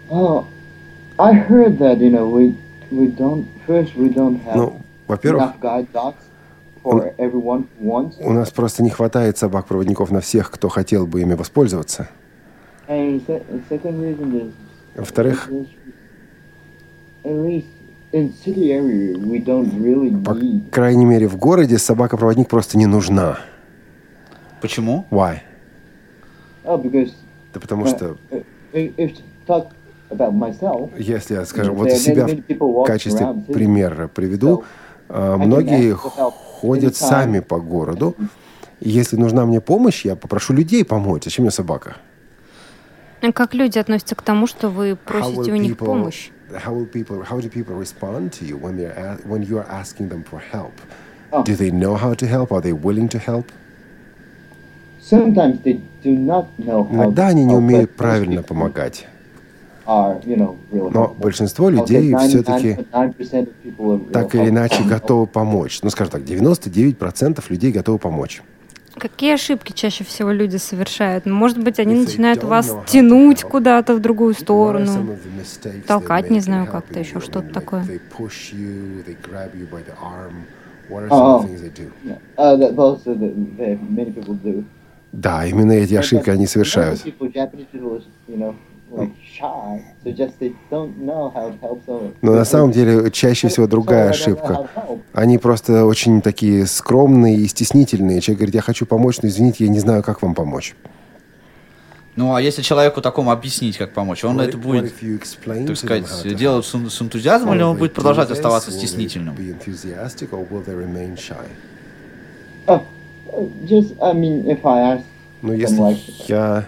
[0.10, 0.46] Oh,
[1.18, 2.54] I heard that you know we
[2.92, 6.16] we don't first we don't have Ну, во-первых, enough guide dogs
[6.84, 8.16] for everyone who wants.
[8.20, 12.08] у нас просто не хватает собак-проводников на всех, кто хотел бы ими воспользоваться.
[12.88, 14.52] And se- and second reason is
[14.96, 15.50] Во-вторых,
[17.24, 17.66] at least
[18.14, 20.38] in city area we don't really по
[20.72, 23.40] крайней мере, в городе собака-проводник просто не нужна.
[24.62, 25.06] Почему?
[25.12, 25.40] Why?
[26.64, 27.12] Oh, because
[27.54, 29.68] Да потому uh, что, uh, if if to talk
[30.10, 34.64] about myself, если я, скажем, вот себя в качестве примера приведу,
[35.10, 38.16] а, многие ходят сами по городу.
[38.80, 41.24] Если нужна мне помощь, я попрошу людей помочь.
[41.24, 41.98] Зачем мне собака?
[43.24, 46.30] А Как люди относятся к тому, что вы просите у них people- помощь?
[46.52, 47.24] How will people?
[47.24, 50.74] How do people respond to you when they're when you are asking them for help?
[51.32, 51.44] Oh.
[51.44, 52.52] Do they know how to help?
[52.52, 53.46] Are they willing to help?
[55.04, 56.94] sometimes they do not know how.
[56.94, 59.08] Иногда они не умеют правильно помогать.
[59.86, 62.78] Но большинство людей 99% все-таки
[64.14, 65.82] так или иначе готовы помочь.
[65.84, 68.42] Ну, скажем так, 99% людей готовы помочь.
[68.98, 71.26] Какие ошибки чаще всего люди совершают?
[71.26, 75.18] Может быть, они начинают вас тянуть куда-то в другую сторону.
[75.88, 77.86] толкать, не знаю, как-то еще, что-то такое.
[81.10, 81.48] Oh.
[82.38, 82.94] Uh.
[85.12, 87.02] Да, именно эти ошибки они совершают.
[92.22, 94.68] Но на самом деле чаще всего другая ошибка.
[95.14, 98.22] Они просто очень такие скромные и стеснительные.
[98.22, 100.76] Человек говорит, я хочу помочь, но извините, я не знаю, как вам помочь.
[102.16, 104.94] Ну, а если человеку такому объяснить, как помочь, он What это будет,
[105.66, 108.34] так сказать, делать с, с энтузиазмом, или он будет продолжать this?
[108.34, 109.36] оставаться стеснительным?
[114.00, 114.14] uh,
[114.80, 115.04] ask,
[115.42, 116.66] Ну, если я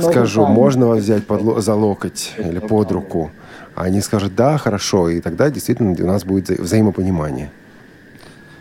[0.00, 3.30] скажу, можно вас взять под за локоть или под руку,
[3.74, 7.50] они скажут, да, хорошо, и тогда действительно у нас будет вза- взаимопонимание.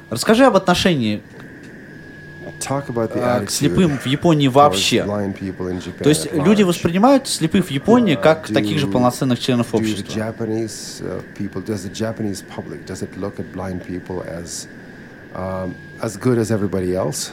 [0.09, 1.21] Расскажи об отношении
[2.59, 5.03] Talk about the а, к слепым в Японии вообще.
[5.03, 10.07] То есть люди воспринимают слепых в Японии как Do- таких же полноценных членов общества.
[10.07, 10.11] Uh,
[14.27, 14.67] as
[15.35, 17.31] um, as good as everybody else?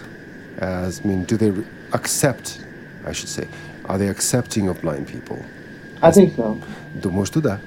[0.58, 1.52] As I mean, do they
[1.92, 2.58] accept?
[3.06, 3.46] I should say,
[3.86, 5.38] are they accepting of blind people?
[6.00, 6.58] I think so.
[6.94, 7.60] Думаю, что да.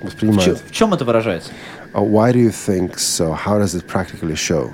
[0.00, 0.60] В, Воспринимают.
[0.66, 1.50] в чем это выражается?
[1.94, 3.34] Uh, why do you think so?
[3.34, 4.72] How does it practically show?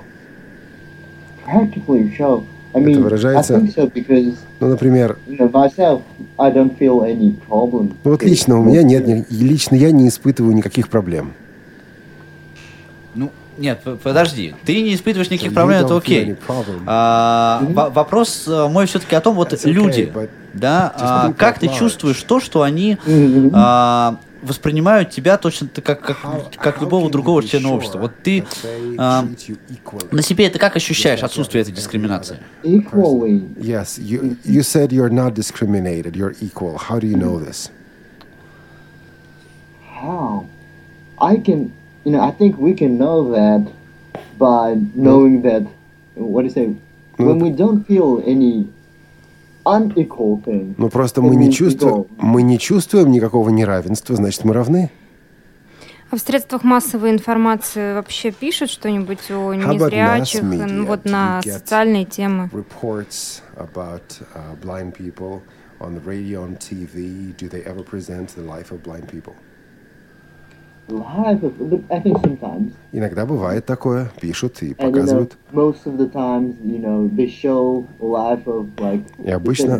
[1.45, 2.45] Practically show.
[2.73, 6.01] I mean, I выражается- think so because, Ну, например, you know, myself,
[6.37, 7.93] I don't feel any problem.
[8.03, 11.33] ну вот лично у меня нет, лично я не испытываю никаких проблем.
[13.59, 14.55] Нет, подожди.
[14.65, 16.35] Ты не испытываешь никаких You проблем, это окей.
[16.87, 20.13] А, во- вопрос э, мой все-таки о том, вот That's okay, люди,
[20.53, 21.77] да, а, как ты large.
[21.77, 22.97] чувствуешь то, что они
[23.53, 26.17] а, воспринимают тебя точно так, как, как,
[26.55, 27.99] как How любого другого члена sure общества.
[27.99, 28.45] Вот ты
[28.97, 29.25] а,
[30.11, 32.37] на себе это как ощущаешь, отсутствие этой дискриминации?
[32.63, 36.15] Equally, Yes, you you said you're not discriminated.
[36.15, 36.77] You're equal.
[36.77, 37.69] How do you know this?
[40.01, 40.45] how?
[41.21, 41.73] I can,
[42.05, 43.71] you know, I think we can know that
[44.37, 45.67] by knowing that,
[46.15, 46.75] what do you say,
[47.17, 48.67] when we don't feel any
[49.65, 50.75] unequal thing.
[50.77, 54.89] Ну просто мы не чувствуем, мы не чувствуем никакого неравенства, значит мы равны.
[56.11, 62.49] А в средствах массовой информации вообще пишут что-нибудь о незрячих, ну, вот на социальные темы?
[62.51, 65.43] Reports about uh, blind people
[65.79, 67.35] on the radio, on TV.
[67.37, 69.35] Do they ever present the life of blind people?
[70.78, 70.78] Live, but I think sometimes.
[72.91, 75.37] Иногда бывает такое, пишут и показывают.
[79.23, 79.77] И обычно-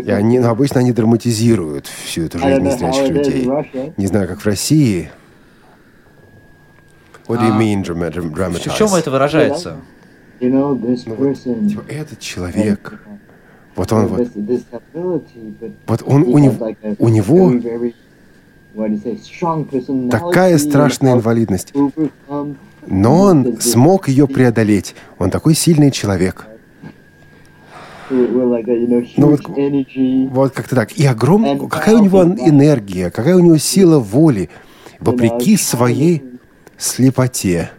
[0.00, 3.46] И они, ну, обычно они драматизируют всю эту жизнь незрячих людей.
[3.96, 5.10] Не знаю, как в России.
[7.28, 8.76] What do you А, mean drama- dram- В dramatize?
[8.76, 9.76] чем это выражается?
[11.06, 11.14] Ну
[11.68, 13.00] типа, этот человек,
[13.76, 14.18] вот он вот,
[15.86, 16.54] вот он, у, него,
[16.98, 17.50] у него
[20.10, 21.72] такая страшная инвалидность,
[22.86, 24.94] но он смог ее преодолеть.
[25.18, 26.46] Он такой сильный человек.
[29.16, 29.40] Ну, вот,
[30.30, 30.92] вот как-то так.
[30.92, 34.50] И огромная, какая у него энергия, какая у него сила воли,
[35.00, 36.22] вопреки своей
[36.76, 37.70] слепоте.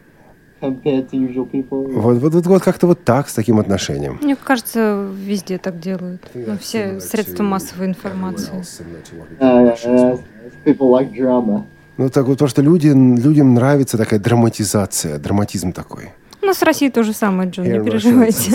[1.88, 4.20] Вот, вот, вот, вот как-то вот так, с таким отношением.
[4.22, 6.22] Мне кажется, везде так делают.
[6.34, 8.64] Ну, все средства массовой информации.
[11.98, 16.12] Ну, так вот, то, что люди, людям нравится такая драматизация, драматизм такой.
[16.42, 18.52] Ну, с Россией то же самое, Джон, не переживайте.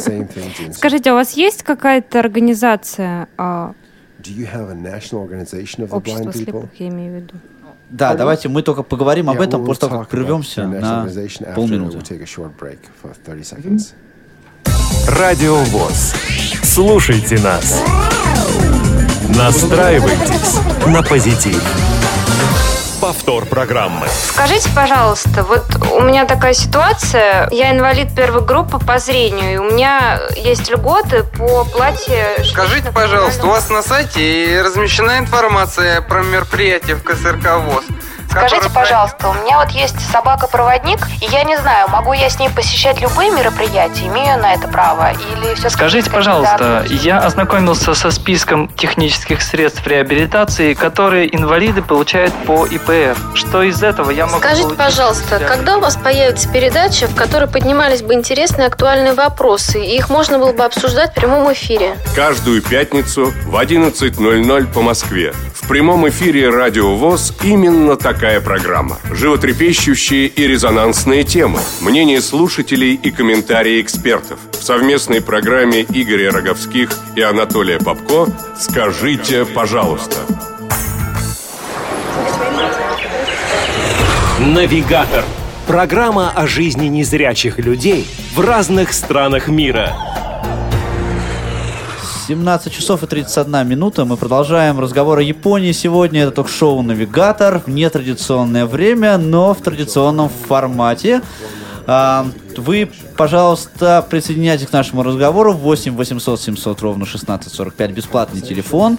[0.72, 3.72] Скажите, а у вас есть какая-то организация а,
[5.96, 7.34] общества слепых, я имею в виду?
[7.90, 11.06] Да, давайте мы только поговорим об этом после того, как прервемся на
[11.54, 11.98] полминуты.
[15.08, 16.14] Радио ВОЗ.
[16.62, 17.82] Слушайте нас.
[19.28, 21.62] Настраивайтесь на позитив.
[23.00, 24.08] Повтор программы.
[24.32, 27.48] Скажите, пожалуйста, вот у меня такая ситуация.
[27.52, 32.42] Я инвалид первой группы по зрению, и у меня есть льготы по плате...
[32.44, 37.84] Скажите, пожалуйста, у вас на сайте размещена информация про мероприятие в КСРК ВОЗ?
[38.30, 42.50] Скажите, пожалуйста, у меня вот есть собака-проводник, и я не знаю, могу я с ней
[42.50, 48.68] посещать любые мероприятия, имею на это право, или все Скажите, пожалуйста, я ознакомился со списком
[48.68, 53.18] технических средств реабилитации, которые инвалиды получают по ИПФ.
[53.34, 58.02] Что из этого я могу Скажите, пожалуйста, когда у вас появится передача, в которой поднимались
[58.02, 61.96] бы интересные актуальные вопросы, и их можно было бы обсуждать в прямом эфире?
[62.14, 65.32] Каждую пятницу в 11.00 по Москве.
[65.54, 68.98] В прямом эфире Радио ВОЗ именно так такая программа.
[69.12, 74.40] Животрепещущие и резонансные темы, мнения слушателей и комментарии экспертов.
[74.50, 78.26] В совместной программе Игоря Роговских и Анатолия Попко
[78.58, 80.16] «Скажите, пожалуйста».
[84.40, 85.24] Навигатор.
[85.68, 88.04] Программа о жизни незрячих людей
[88.34, 89.96] в разных странах мира.
[92.28, 94.04] 17 часов и 31 минута.
[94.04, 95.72] Мы продолжаем разговор о Японии.
[95.72, 101.22] Сегодня это ток-шоу «Навигатор» в нетрадиционное время, но в традиционном формате.
[101.86, 102.26] А,
[102.58, 105.54] вы, пожалуйста, присоединяйтесь к нашему разговору.
[105.54, 107.92] 8 800 700 ровно 1645.
[107.92, 108.98] Бесплатный телефон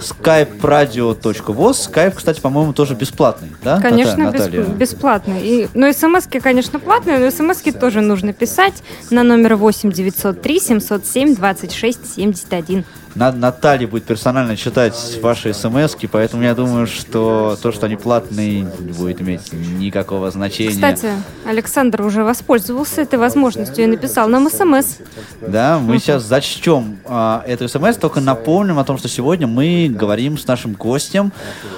[0.00, 1.90] skype-radio.voz.
[1.90, 3.80] Skype, кстати, по-моему, тоже бесплатный, да?
[3.80, 4.62] Конечно, Наталья?
[4.62, 5.40] бесплатный.
[5.42, 11.34] И, ну, смс конечно, платные, но смс тоже нужно писать на номер 8 903 707
[11.34, 12.84] 26 71.
[13.14, 18.92] Наталья будет персонально читать ваши смс поэтому я думаю, что то, что они платные, не
[18.92, 20.70] будет иметь никакого значения.
[20.70, 21.10] Кстати,
[21.44, 24.98] Александр уже воспользовался этой возможностью и написал нам смс.
[25.40, 30.38] Да, мы сейчас зачтем а, эту смс, только напомним о том, что сегодня мы говорим
[30.38, 31.32] с нашим гостем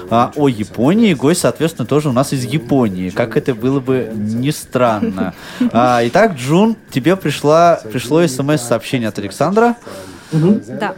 [0.09, 1.13] а, о Японии.
[1.13, 5.33] Гость, соответственно, тоже у нас из Японии, как это было бы не странно.
[5.71, 9.75] А, итак, Джун, тебе пришла, пришло смс-сообщение от Александра.
[10.31, 10.95] Да.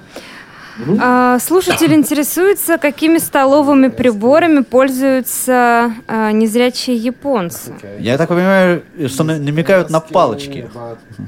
[0.99, 7.73] А, слушатель интересуется, какими столовыми приборами пользуются а, незрячие японцы.
[7.99, 10.69] Я так понимаю, что намекают на палочки.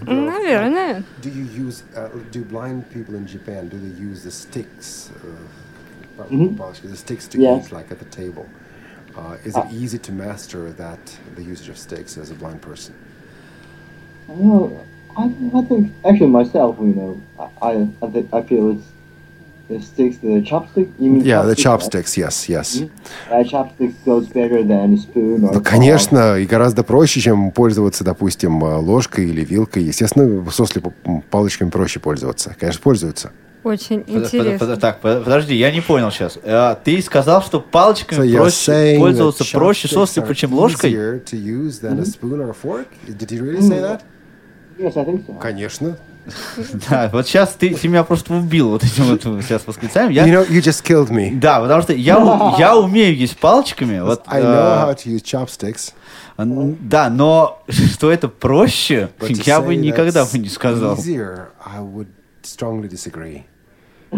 [0.02, 1.04] Наверное.
[9.17, 10.99] Uh, is it easy to master that
[11.36, 12.93] the usage of sticks as a blind person?
[14.28, 14.86] Well,
[15.17, 17.21] I, I think actually myself, you know,
[17.62, 18.86] I I, think, I feel it's
[19.69, 20.91] the sticks, the chopstick.
[20.99, 22.17] You mean yeah, the chopsticks.
[22.17, 22.25] Right?
[22.25, 22.78] Yes, yes.
[22.78, 23.34] Mm-hmm.
[23.34, 25.54] Uh, chopsticks goes better than spoon or.
[25.54, 29.84] Ну, конечно, и гораздо проще, чем пользоваться, допустим, ложкой или вилкой.
[29.84, 30.82] Естественно, сосли
[31.30, 32.56] палочками проще пользоваться.
[32.60, 33.32] Конечно, пользуются.
[33.65, 34.60] Очень интересно.
[34.60, 36.38] Под, под, так, подожди, я не понял сейчас.
[36.43, 40.93] А, ты сказал, что палочками so проще пользоваться проще сосли, чем ложкой?
[40.93, 41.23] Mm-hmm.
[44.78, 45.39] Yes, so.
[45.39, 45.97] Конечно.
[46.89, 50.12] Да, вот сейчас ты, ты меня просто убил вот этим вот сейчас восклицанием.
[50.12, 51.39] Я, you know, you just killed me.
[51.39, 53.99] Да, потому что я, я умею есть палочками.
[53.99, 55.93] Вот, I know how to use chopsticks.
[56.38, 59.10] Да, но что это проще,
[59.43, 60.95] я бы никогда бы не сказал.
[60.97, 62.10] Easier, I would
[62.43, 63.44] strongly disagree.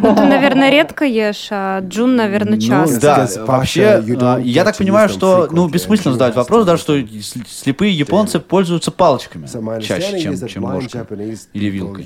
[0.02, 2.96] Ну, ты, наверное, редко ешь, а Джун, наверное, ну, часто.
[2.96, 7.00] Ну, да, вообще, а, я так понимаю, что, ну, бессмысленно задать вопрос, да, что
[7.48, 9.48] слепые японцы пользуются палочками
[9.82, 11.06] чаще, чем, чем ложкой
[11.54, 12.06] или вилкой.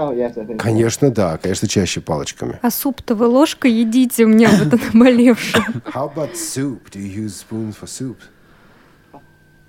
[0.00, 2.60] Oh, конечно, да, конечно, чаще палочками.
[2.62, 5.64] А суп-то вы ложкой едите, у меня вот это наболевшее.
[5.92, 6.88] How about soup?
[6.92, 8.18] Do you use spoons for soup?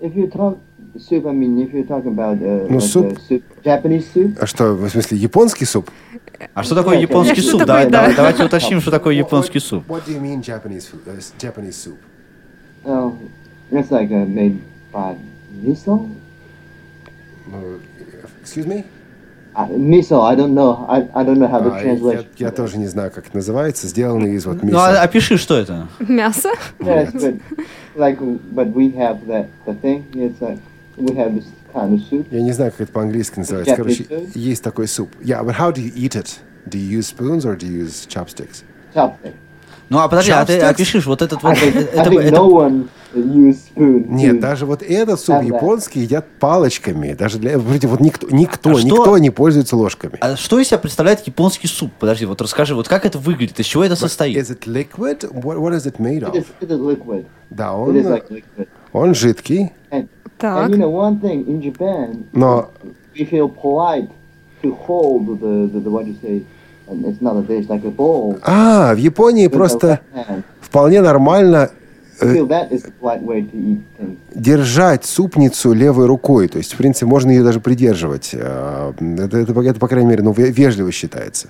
[0.00, 0.58] If you talk
[0.98, 3.18] soup, I mean, if you're talking about uh, ну, like суп.
[3.28, 4.36] soup, Japanese soup.
[4.40, 5.90] А что, в смысле, японский суп?
[6.54, 7.64] А что такое японский суп?
[7.64, 9.84] Давай, давай, давайте уточним, что такое японский суп.
[9.88, 11.98] What do you mean Japanese food, uh, Japanese soup?
[12.84, 13.16] Oh,
[13.70, 14.58] it's like uh, made
[14.92, 15.16] by
[15.62, 16.08] miso.
[18.42, 18.84] Excuse me?
[19.54, 20.86] Uh, miso, I don't know.
[20.88, 22.26] I, I don't know how the А, translation.
[22.38, 23.86] я, я тоже не знаю, как это называется.
[23.88, 25.02] Сделанный из вот Ну, а, мисо.
[25.02, 25.88] опиши, что это.
[25.98, 26.50] Мясо?
[26.78, 27.40] Yes, but
[27.96, 28.18] like,
[28.54, 30.04] but we have that the thing.
[30.14, 30.58] It's like
[30.96, 33.76] Я не знаю, как это по-английски называется.
[33.76, 35.10] Короче, есть такой суп.
[35.22, 36.38] Yeah, but how do you eat it?
[36.68, 38.64] Do you use spoons or do you use chopsticks?
[38.94, 39.34] Chopstick.
[39.88, 40.68] Ну, а подожди, а ты Chopsticks?
[40.68, 41.50] опишишь вот этот вот...
[41.52, 42.88] I think, I это- think это- no one.
[43.74, 47.12] Нет, даже вот этот суп японский едят палочками.
[47.14, 47.58] Даже для...
[47.58, 50.16] Вроде вот никто, никто, А что- никто не пользуется ложками.
[50.20, 51.90] А что из себя представляет японский суп?
[51.98, 54.36] Подожди, вот расскажи, вот как это выглядит, из чего это состоит?
[54.36, 55.22] Is it liquid?
[55.32, 56.34] What, what is it made It of?
[56.36, 57.26] is, it is liquid.
[57.50, 58.68] Да, It is он, like liquid.
[58.92, 60.08] он жидкий, And,
[60.40, 60.68] Так.
[60.70, 62.70] and you know one thing in Japan, но
[63.14, 64.08] we feel polite
[64.62, 66.42] to hold the, the, the what do you say,
[66.88, 68.38] and it's not a dish like a bowl.
[68.42, 70.00] А, в Японии просто
[70.60, 71.70] вполне нормально
[72.22, 74.16] I э, feel that is the polite way to eat things.
[74.34, 76.48] держать супницу левой рукой.
[76.48, 78.34] То есть, в принципе, можно ее даже придерживать.
[78.34, 81.48] А, Это, это, это, по крайней мере, ну, ве- вежливо считается.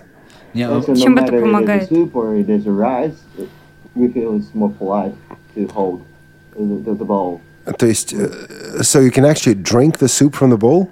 [0.55, 1.91] So Чем это помогает?
[1.91, 3.49] rice, it-
[3.97, 5.15] we feel it's more polite
[5.57, 6.01] to hold
[6.57, 7.41] the, the, the bowl.
[7.79, 8.29] То есть, э,
[8.81, 10.89] so you can actually drink the soup from the bowl?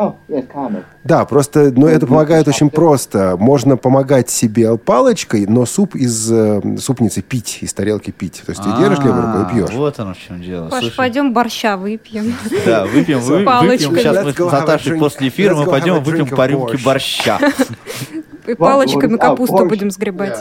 [0.00, 0.84] Oh, yes, kind of.
[1.02, 3.36] Да, просто, ну, это помогает очень просто.
[3.36, 8.42] Можно помогать себе палочкой, но суп из э, супницы пить, из тарелки пить.
[8.46, 9.70] То есть ты держишь левой рукой и пьешь.
[9.74, 10.68] А, Вот оно в чем дело.
[10.68, 12.32] Паш, Слушай, пойдем борща выпьем.
[12.64, 13.96] Да, выпьем, вы- выпьем.
[13.96, 17.26] Сейчас мы с Наташей после эфира мы пойдем выпьем по рюмке борщ.
[17.26, 17.40] борща.
[18.48, 20.38] И палочками а, капусту будем сгребать.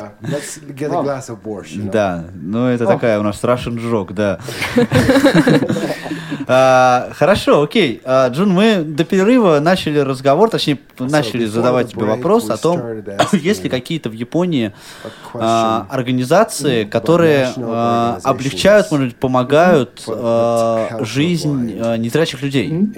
[1.91, 4.39] Да, ну это такая у нас Russian joke, да.
[6.49, 8.01] А, Хорошо, окей.
[8.05, 12.81] А, Джун, мы до перерыва начали разговор, точнее, начали задавать тебе вопрос о том,
[13.33, 14.71] есть ли какие-то в Японии
[15.33, 17.47] организации, которые
[18.23, 20.03] облегчают, может быть, помогают
[21.01, 22.89] жизнь незрячих людей.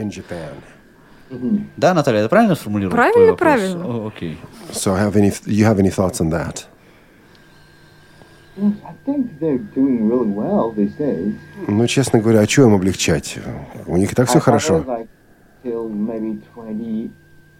[1.77, 2.95] Да, Наталья, это правильно сформулировал?
[2.95, 4.07] Правильно, правильно.
[4.07, 4.37] Окей.
[4.71, 6.65] So have any, you have any thoughts on that?
[8.57, 11.33] I think they're doing really well these days.
[11.67, 13.39] Ну, честно говоря, а что им облегчать?
[13.85, 14.79] У них и так все хорошо.
[14.79, 15.07] heard, like,
[15.63, 17.11] till maybe 20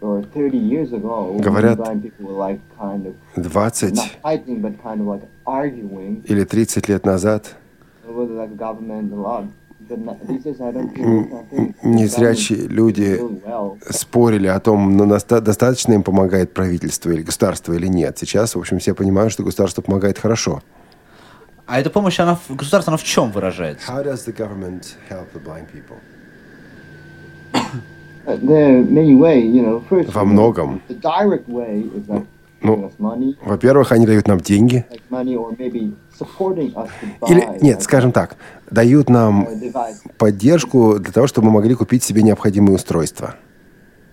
[0.01, 4.61] or 30 years ago, when Говорят, blind people were like kind of 20 not fighting,
[4.61, 7.55] but kind of like arguing или 30 lет назад
[11.83, 13.19] незрячие люди
[13.89, 18.17] спорили о том, наста- достаточно им помогает правительство или государство или нет.
[18.17, 20.61] Сейчас, в общем, все понимают, что государство помогает хорошо.
[21.65, 23.91] А эта помощь, она государство, она в чем выражается?
[23.91, 25.97] How does the government help the blind people?
[28.25, 28.37] Uh,
[30.13, 30.81] Во многом.
[32.61, 32.91] Ну,
[33.41, 34.85] Во-первых, они дают нам деньги.
[37.29, 38.35] Или, нет, скажем так,
[38.69, 39.47] дают нам
[40.17, 43.35] поддержку для того, чтобы мы могли купить себе необходимые устройства.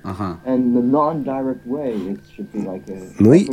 [0.03, 0.39] Ага.
[3.19, 3.45] Ну и-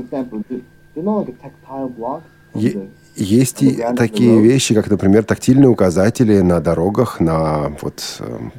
[3.16, 8.52] Есть и такие вещи, как, например, тактильные указатели на дорогах, на вот эм,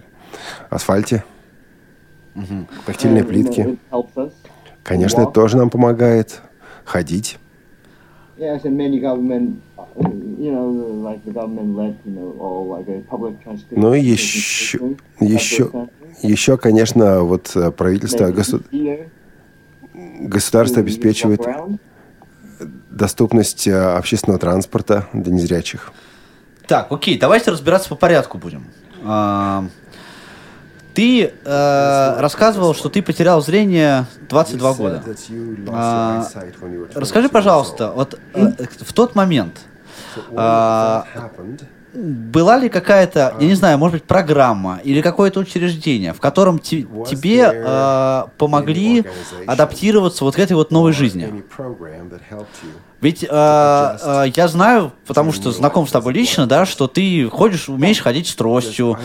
[0.70, 1.24] асфальте,
[2.86, 3.78] тактильные you know, плитки.
[4.82, 6.40] Конечно, это тоже нам помогает
[6.84, 7.38] ходить.
[13.70, 14.78] Ну и еще,
[15.20, 15.88] еще,
[16.22, 18.62] еще, конечно, вот э, правительство, госу-
[20.20, 21.40] государство обеспечивает
[22.90, 25.92] доступность э, общественного транспорта для незрячих.
[26.66, 28.64] Так, окей, давайте разбираться по порядку будем.
[29.02, 29.66] А,
[30.94, 35.02] Ты э, рассказывал, что ты потерял зрение 22 года.
[35.68, 36.24] А,
[36.94, 39.60] Расскажи, пожалуйста, вот э, в тот момент
[40.36, 41.04] а,
[41.94, 46.82] была ли какая-то, я не знаю, может быть, программа или какое-то учреждение, в котором те-
[47.08, 49.02] тебе э, помогли
[49.46, 51.26] адаптироваться вот к этой вот новой жизни?
[53.04, 57.68] Ведь э, э, я знаю, потому что знаком с тобой лично, да, что ты ходишь,
[57.68, 58.96] умеешь ходить с тростью,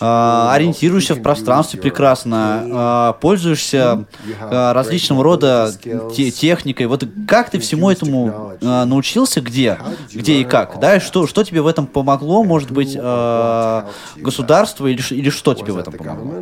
[0.00, 4.04] э, ориентируешься в пространстве прекрасно, э, пользуешься
[4.40, 5.72] э, различного рода
[6.14, 6.86] те- техникой.
[6.86, 9.78] Вот как ты всему этому э, научился, где,
[10.14, 13.82] где и как, да, и что, что тебе в этом помогло, может быть, э,
[14.14, 16.32] государство или, или что тебе в этом помогло?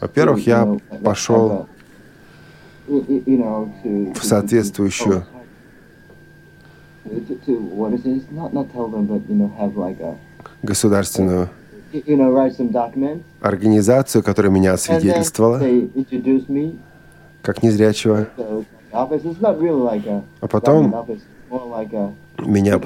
[0.00, 1.66] во-первых, я пошел
[2.86, 5.24] в соответствующую
[10.62, 11.48] государственную
[13.40, 15.60] организацию, которая меня освидетельствовала
[17.42, 18.26] как незрячего.
[18.92, 20.94] А потом
[22.38, 22.78] Меня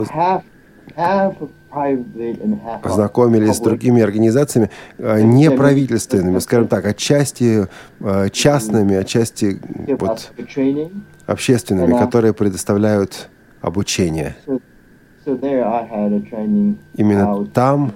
[2.82, 7.68] познакомили с другими организациями неправительственными, скажем так, отчасти
[8.30, 9.60] частными, отчасти
[9.98, 10.32] вот,
[11.26, 13.28] общественными, которые предоставляют
[13.60, 14.36] обучение.
[16.94, 17.92] Именно там,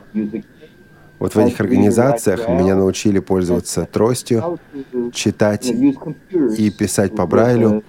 [1.18, 4.58] вот в этих организациях, меня научили пользоваться тростью,
[5.12, 7.82] читать и писать по Брайлю,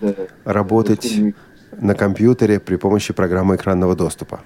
[0.44, 1.36] работать
[1.80, 4.42] на компьютере при помощи программы экранного доступа.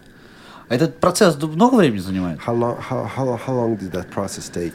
[0.72, 2.40] Этот процесс много времени занимает?
[2.40, 4.74] How long, how, how, how long did that process take?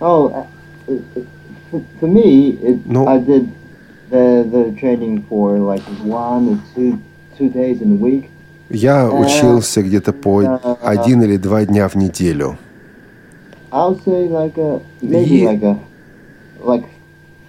[0.00, 0.46] Oh,
[1.98, 3.48] for me, it, ну, I did
[4.10, 7.00] the the training for like one or two
[7.36, 8.30] two days in a week.
[8.70, 12.56] Я учился где-то по один или два дня в неделю.
[13.72, 15.76] I'll say like a maybe like a
[16.60, 16.84] like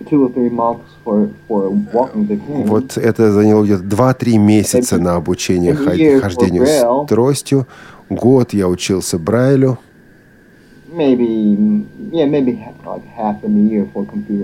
[0.09, 2.65] two or three months for for walking the cane.
[2.65, 7.67] Вот это заняло где-то два-три месяца на обучение хождению с тростью.
[8.09, 9.77] Год я учился Брайлю.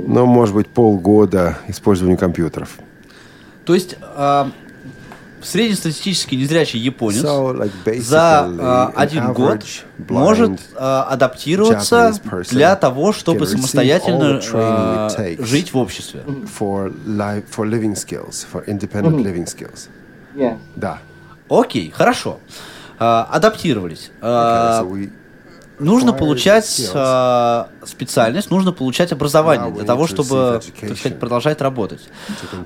[0.07, 2.77] Но, может быть, полгода использованию компьютеров.
[3.65, 4.51] То есть, uh,
[5.45, 9.63] среднестатистический незрячий японец so, like за uh, один год
[10.09, 12.13] может uh, адаптироваться
[12.49, 16.23] для того, чтобы самостоятельно uh, жить в обществе.
[16.59, 19.89] For life, for living skills, for independent living skills.
[20.35, 20.57] Yeah.
[20.75, 20.99] Да.
[21.49, 22.39] Окей, хорошо.
[22.99, 24.09] Uh, адаптировались.
[24.21, 25.09] Uh, okay, so we
[25.79, 32.01] нужно получать э, специальность, нужно получать образование для того, чтобы, так сказать, продолжать работать.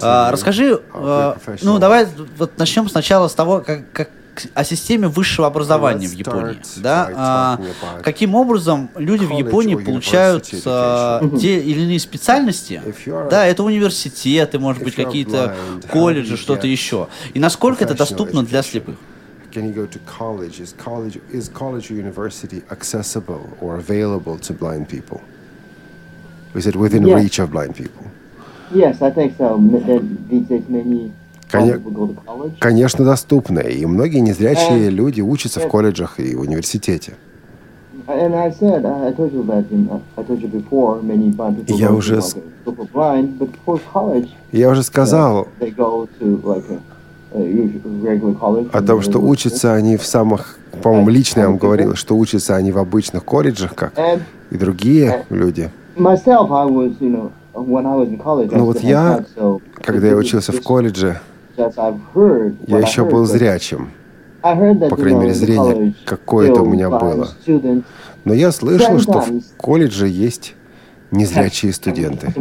[0.01, 2.07] Э, расскажи, э, ну давай
[2.37, 4.09] вот начнем сначала с того, как, как
[4.53, 6.59] о системе высшего образования в Японии.
[6.77, 7.09] Да?
[7.15, 7.59] А,
[8.03, 12.81] каким образом люди в Японии получают а, те или иные специальности?
[13.29, 15.55] Да, это университеты, может быть, какие-то
[15.91, 17.07] колледжи, что-то еще.
[17.33, 18.95] И насколько это доступно для слепых?
[19.51, 20.59] Can you go to college?
[20.59, 25.21] Is college is college or university accessible or available to blind people?
[26.55, 27.21] Is it within yes.
[27.21, 28.03] reach of blind people?
[28.73, 29.57] Yes, I think so.
[30.29, 31.11] These days many
[32.59, 37.13] Конечно, доступно, и многие незрячие and, люди учатся в колледжах и университете.
[41.67, 42.21] Я уже,
[44.51, 45.47] я уже сказал,
[47.31, 52.71] о том, что учатся они в самых, по-моему, лично я вам говорил, что учатся они
[52.71, 53.93] в обычных колледжах, как
[54.51, 55.69] и другие люди.
[58.57, 59.23] Ну вот я,
[59.81, 61.19] когда я учился в колледже,
[62.67, 63.89] я еще был зрячим.
[64.89, 67.27] По крайней мере, зрение какое-то у меня было.
[68.25, 70.55] Но я слышал, что в колледже есть
[71.11, 72.33] незрячие студенты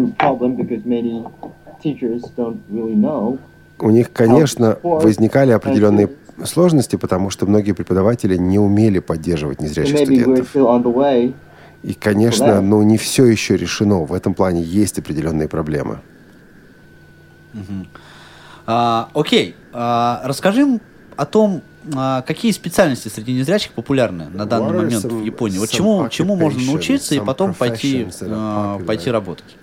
[3.80, 6.10] у них, конечно, возникали определенные
[6.44, 10.54] сложности, потому что многие преподаватели не умели поддерживать незрячих студентов.
[11.82, 14.00] И, конечно, ну, не все еще решено.
[14.00, 16.00] В этом плане есть определенные проблемы.
[18.66, 19.56] А, окей.
[19.72, 20.80] А, расскажи
[21.16, 21.62] о том,
[21.94, 25.58] а, какие специальности среди незрячих популярны на данный момент в Японии?
[25.58, 29.56] Вот чему, чему можно научиться и потом пойти, uh, пойти работать?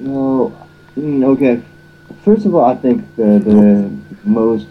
[0.00, 0.52] Well,
[0.96, 1.62] okay.
[2.24, 3.90] First of all, I think the, the
[4.24, 4.66] most,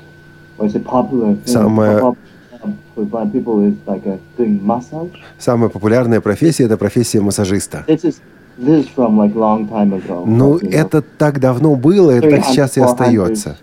[0.57, 2.15] what's it, popular thing, Самое
[2.95, 5.11] for blind people is like a, doing massage.
[5.37, 7.85] Самая популярная профессия– это профессия массажиста.
[7.87, 8.15] This is
[10.25, 13.57] ну, это так давно было, это так сейчас и остается.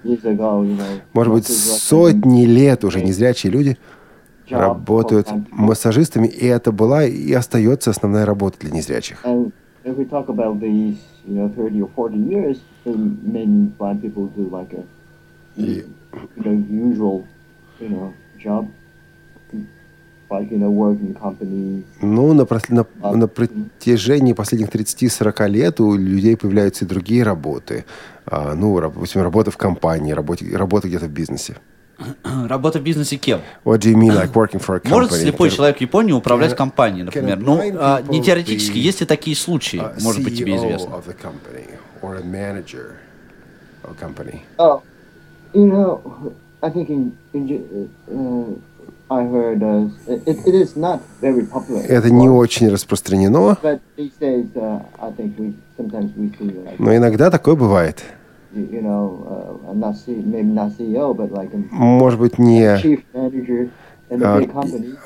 [1.12, 3.76] Может быть, сотни лет уже незрячие люди
[4.48, 9.24] работают массажистами, и это была и остается основная работа для незрячих.
[15.56, 15.84] И...
[22.00, 27.84] Ну, на, на, на протяжении последних 30-40 лет у людей появляются и другие работы.
[28.26, 31.56] А, ну, допустим, работа в компании, работа, работа где-то в бизнесе.
[32.48, 33.40] Работа в бизнесе кем?
[33.64, 34.90] What do you mean, like working for a company?
[34.90, 37.38] Может слепой человек в Японии управлять компанией, например?
[37.38, 41.02] Ну, а, не теоретически, есть ли такие случаи, может быть, тебе известно?
[44.58, 44.82] Oh,
[45.54, 46.00] you know,
[46.60, 48.56] I think in, in uh, Uh,
[51.88, 53.80] Это не очень распространено, uh,
[56.78, 58.02] но иногда такое бывает.
[58.54, 58.60] Uh,
[61.70, 62.64] Может быть, не,
[64.10, 64.40] а,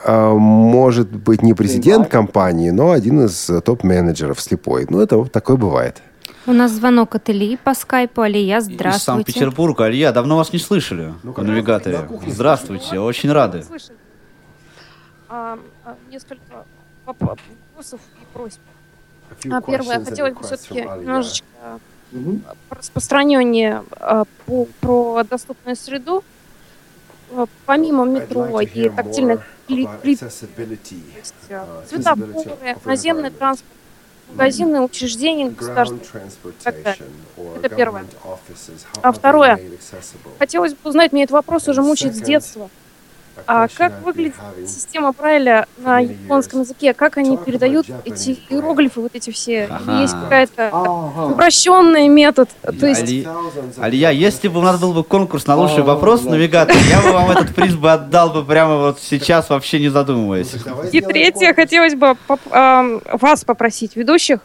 [0.04, 4.86] а, может быть не президент компании, но один из топ-менеджеров слепой.
[4.88, 6.02] Ну, это такое бывает.
[6.48, 8.22] У нас звонок от Ильи по скайпу.
[8.22, 8.96] Алия, здравствуйте.
[8.96, 9.84] Из Санкт-Петербурга.
[9.84, 12.08] Алия, давно вас не слышали ну, в навигаторе.
[12.26, 13.66] Здравствуйте, очень рады.
[15.28, 16.64] А, а, несколько
[17.04, 18.60] вопросов и просьб.
[19.50, 21.44] А, первое, хотелось бы все-таки немножечко
[22.12, 22.40] угу.
[22.70, 26.24] распространение а, по, про доступную среду.
[27.30, 29.90] А, помимо метро и тактильных плит,
[31.90, 33.77] светофоры, наземный транспорт,
[34.30, 35.98] магазины, учреждения государства.
[36.64, 38.04] Это первое.
[39.02, 39.60] А второе.
[40.38, 42.70] Хотелось бы узнать, мне этот вопрос уже мучает с детства.
[43.46, 44.34] А как выглядит
[44.66, 46.94] система Брайля на японском языке?
[46.94, 49.68] Как они передают эти иероглифы, вот эти все?
[49.70, 50.00] Ага.
[50.00, 50.70] Есть какая-то
[51.30, 52.50] упрощенный метод?
[52.62, 53.02] То есть...
[53.02, 53.26] Али...
[53.78, 57.30] Алия, если бы у нас был бы конкурс на лучший вопрос навигатор, я бы вам
[57.30, 60.54] этот приз бы отдал бы прямо вот сейчас, вообще не задумываясь.
[60.92, 62.16] И третье, хотелось бы
[62.50, 64.40] вас попросить, ведущих,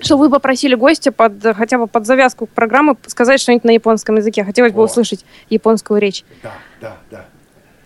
[0.00, 4.44] что вы попросили гостя под, хотя бы под завязку программы сказать что-нибудь на японском языке.
[4.44, 6.24] Хотелось бы услышать японскую речь.
[6.42, 7.24] Да, да, да.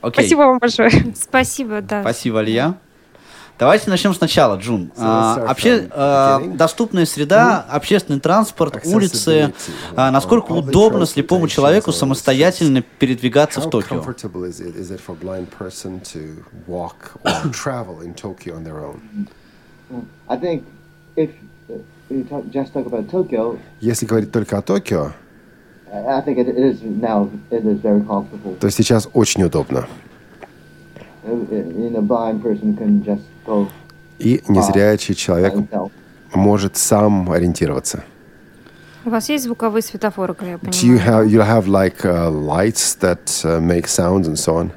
[0.02, 0.24] Окей.
[0.24, 0.90] Спасибо вам большое.
[1.14, 2.02] Спасибо, да.
[2.02, 2.76] Спасибо, Алия.
[3.60, 4.90] Давайте начнем сначала, Джун.
[4.96, 9.52] А, обще, а, доступная среда, общественный транспорт, улицы.
[9.94, 14.02] А, насколько удобно слепому человеку самостоятельно передвигаться в Токио?
[23.80, 25.12] Если говорить только о Токио,
[28.60, 29.86] то сейчас очень удобно.
[34.18, 35.54] И незрячий человек
[36.34, 38.04] может сам ориентироваться.
[39.04, 40.82] У вас есть звуковые светофоры, как я понимаю?
[40.82, 44.72] Do you have, you have like uh, lights that uh, make sounds and so on?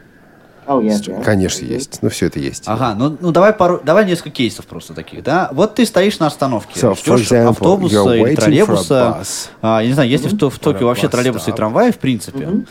[0.66, 1.24] Oh.
[1.24, 2.00] Конечно, есть.
[2.02, 2.64] Ну, все это есть.
[2.68, 5.50] Ага, ну, ну давай пару, давай несколько кейсов просто таких, да?
[5.52, 9.24] Вот ты стоишь на остановке, so, ждешь example, автобуса или троллейбуса.
[9.62, 10.50] А, я не знаю, есть mm-hmm.
[10.50, 12.40] в, в Токио вообще троллейбусы и трамваи, в принципе.
[12.40, 12.68] Mm-hmm.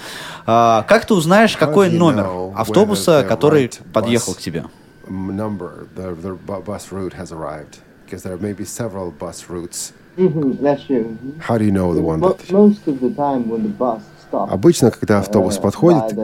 [0.46, 4.64] А, как ты узнаешь, какой номер автобуса, который right подъехал к тебе?
[5.08, 7.78] Number, the, the bus route has arrived.
[8.04, 9.92] Because there may be several bus routes.
[10.16, 11.16] Mm-hmm, that's true.
[11.40, 12.50] How do you know the one that...
[12.52, 16.14] Most of the time when the bus stops, Обычно, когда автобус uh, подходит,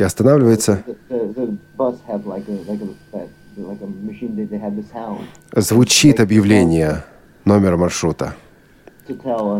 [0.00, 0.82] и останавливается.
[5.54, 7.04] Звучит объявление
[7.44, 8.34] номера маршрута.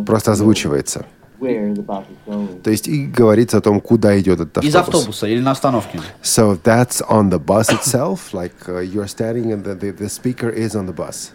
[0.06, 1.04] Просто озвучивается.
[1.38, 4.68] То есть и говорится о том, куда идет этот автобус.
[4.68, 6.00] Из автобуса или на остановке.
[6.22, 10.50] So that's on the bus itself, like uh, you're standing and the, the, the speaker
[10.50, 11.32] is on the bus.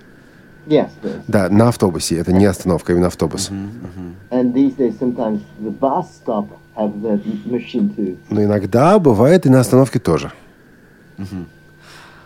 [0.68, 0.90] Yes.
[1.28, 2.18] Да, на автобусе.
[2.18, 3.50] Это не остановка, именно автобус.
[3.50, 4.14] Uh-huh, uh-huh.
[4.32, 6.46] And these days sometimes the bus stop
[6.76, 10.32] Но иногда бывает и на остановке тоже.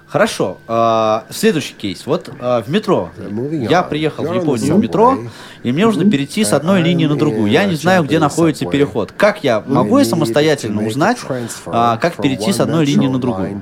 [0.08, 0.58] Хорошо.
[0.68, 2.08] А, следующий кейс.
[2.08, 3.12] Вот а, в метро.
[3.52, 5.20] Я приехал в Японию в метро,
[5.62, 7.52] и мне нужно перейти с одной линии на другую.
[7.52, 9.12] Я не знаю, где находится переход.
[9.12, 11.20] Как я могу я самостоятельно узнать,
[11.68, 13.62] а, как перейти с одной линии на другую?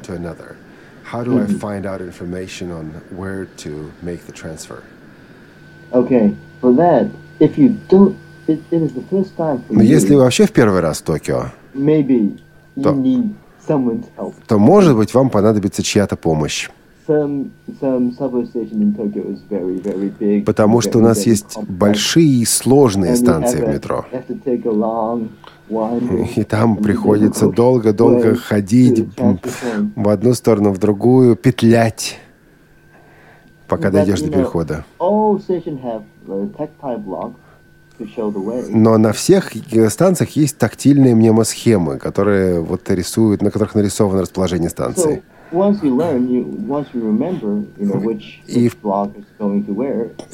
[1.12, 4.84] How do I find out information on where to make the transfer?
[5.94, 7.10] Okay, for that,
[7.40, 8.18] if you don't,
[9.70, 11.45] Но если вы вообще в первый раз в Токио,
[12.82, 12.95] то,
[14.48, 16.70] то, может быть, вам понадобится чья-то помощь.
[20.45, 24.06] Потому что у нас есть большие и сложные станции в метро.
[26.36, 29.06] И там приходится долго-долго ходить
[29.95, 32.20] в одну сторону, в другую, петлять,
[33.68, 34.86] пока дойдешь до перехода.
[38.70, 39.54] Но на всех
[39.89, 45.24] станциях есть тактильные мнемосхемы, которые вот рисуют, на которых нарисовано расположение станции.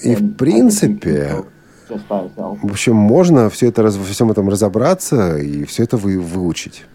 [0.03, 1.43] И, и в принципе,
[1.89, 6.85] в общем, можно все это, во всем этом разобраться и все это вы, выучить.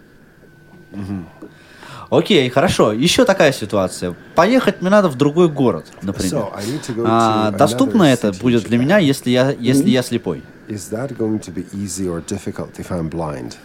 [2.10, 2.92] Окей, хорошо.
[2.92, 4.14] Еще такая ситуация.
[4.34, 6.32] Поехать мне надо в другой город, например.
[6.32, 10.42] So, а, доступно это будет для меня, если я, если я слепой?
[10.68, 13.56] Is that going to be easy or difficult if I'm blind?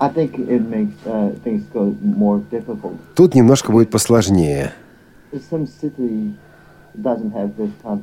[0.00, 2.96] I think it makes uh, things go more difficult.
[3.14, 4.72] Тут немножко будет посложнее.
[5.32, 6.34] Some city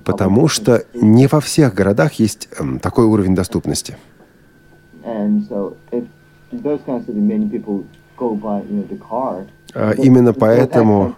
[0.06, 3.98] Потому что не во всех городах есть эм, такой уровень доступности.
[9.76, 11.16] А именно поэтому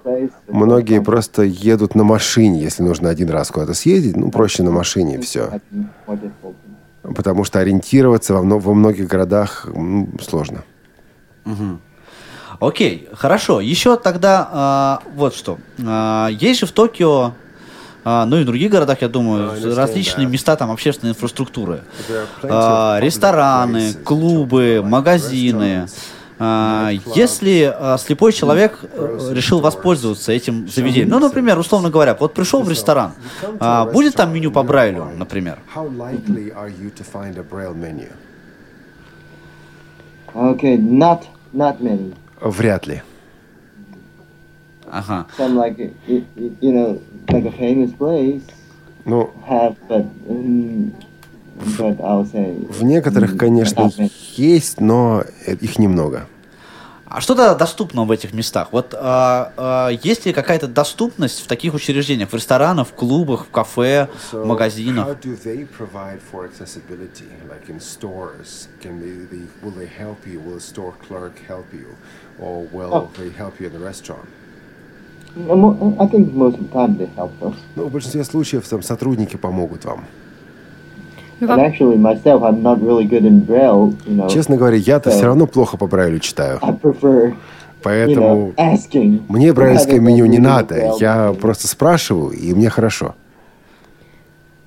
[0.47, 5.19] многие просто едут на машине, если нужно один раз куда-то съездить, ну, проще на машине
[5.19, 5.59] все.
[7.13, 10.63] Потому что ориентироваться во, во многих городах ну, сложно.
[11.45, 11.79] Угу.
[12.59, 13.61] Окей, хорошо.
[13.61, 15.57] Еще тогда а, вот что.
[15.85, 17.33] А, есть же в Токио,
[18.03, 21.83] а, ну и в других городах, я думаю, различные места там общественной инфраструктуры.
[22.43, 25.87] А, рестораны, клубы, магазины.
[26.37, 32.33] А, если а, слепой человек а, решил воспользоваться этим заведением, ну, например, условно говоря, вот
[32.33, 33.13] пришел в ресторан,
[33.59, 35.59] а, будет там меню по Брайлю, например?
[40.33, 41.21] Okay, not
[41.53, 42.13] not many.
[42.41, 43.01] Вряд ли.
[44.91, 45.27] Ага.
[45.37, 45.77] Some like
[46.07, 48.41] you, you know, like a famous place
[49.05, 50.05] Ну, have, but
[51.57, 52.71] I'll say.
[52.71, 53.89] в некоторых, конечно,
[54.35, 56.27] есть, но э, их немного.
[57.07, 58.69] А что тогда доступно в этих местах?
[58.71, 63.51] Вот а, а, есть ли какая-то доступность в таких учреждениях, в ресторанах, в клубах, в
[63.51, 65.07] кафе, в магазинах?
[65.07, 67.23] How do they provide for accessibility?
[67.47, 70.39] Like in stores, can they, they will they help you?
[70.41, 71.87] Will a store clerk help you,
[72.37, 73.09] or will Oh.
[73.17, 74.27] they help you in the restaurant?
[75.37, 77.55] No, mo- I think most of the time they help us.
[77.75, 80.03] Ну, в большинстве случаев там сотрудники помогут вам.
[84.29, 86.59] Честно говоря, я-то все равно плохо по Брайлю читаю.
[86.61, 87.35] I prefer, you
[87.85, 88.53] Поэтому
[89.29, 90.93] мне брайлевское меню не надо.
[90.99, 93.15] Я просто спрашиваю, и мне хорошо.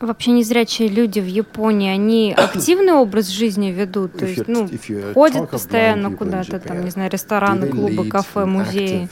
[0.00, 4.68] Вообще незрячие люди в Японии, они активный образ жизни ведут, то есть, ну,
[5.12, 9.08] ходят постоянно куда-то, там, не знаю, рестораны, клубы, кафе, музеи,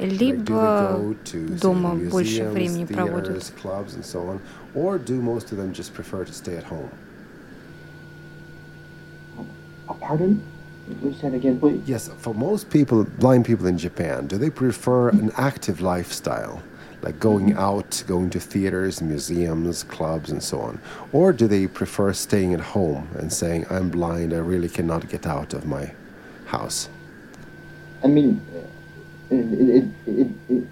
[0.00, 1.00] либо
[1.60, 3.52] дома больше времени проводят.
[4.74, 6.64] Theaters, clubs and so on, or do most of them just prefer to stay at
[6.64, 6.90] home?
[9.88, 10.42] Uh, Pardon?
[11.00, 11.82] Please say again, please.
[11.86, 16.62] Yes, for most people, blind people in Japan, do they prefer an active lifestyle,
[17.02, 20.80] like going out, going to theaters, museums, clubs, and so on?
[21.12, 25.26] Or do they prefer staying at home and saying, I'm blind, I really cannot get
[25.26, 25.92] out of my
[26.46, 26.88] house?
[28.04, 28.40] I mean,
[29.30, 30.66] it, it, it,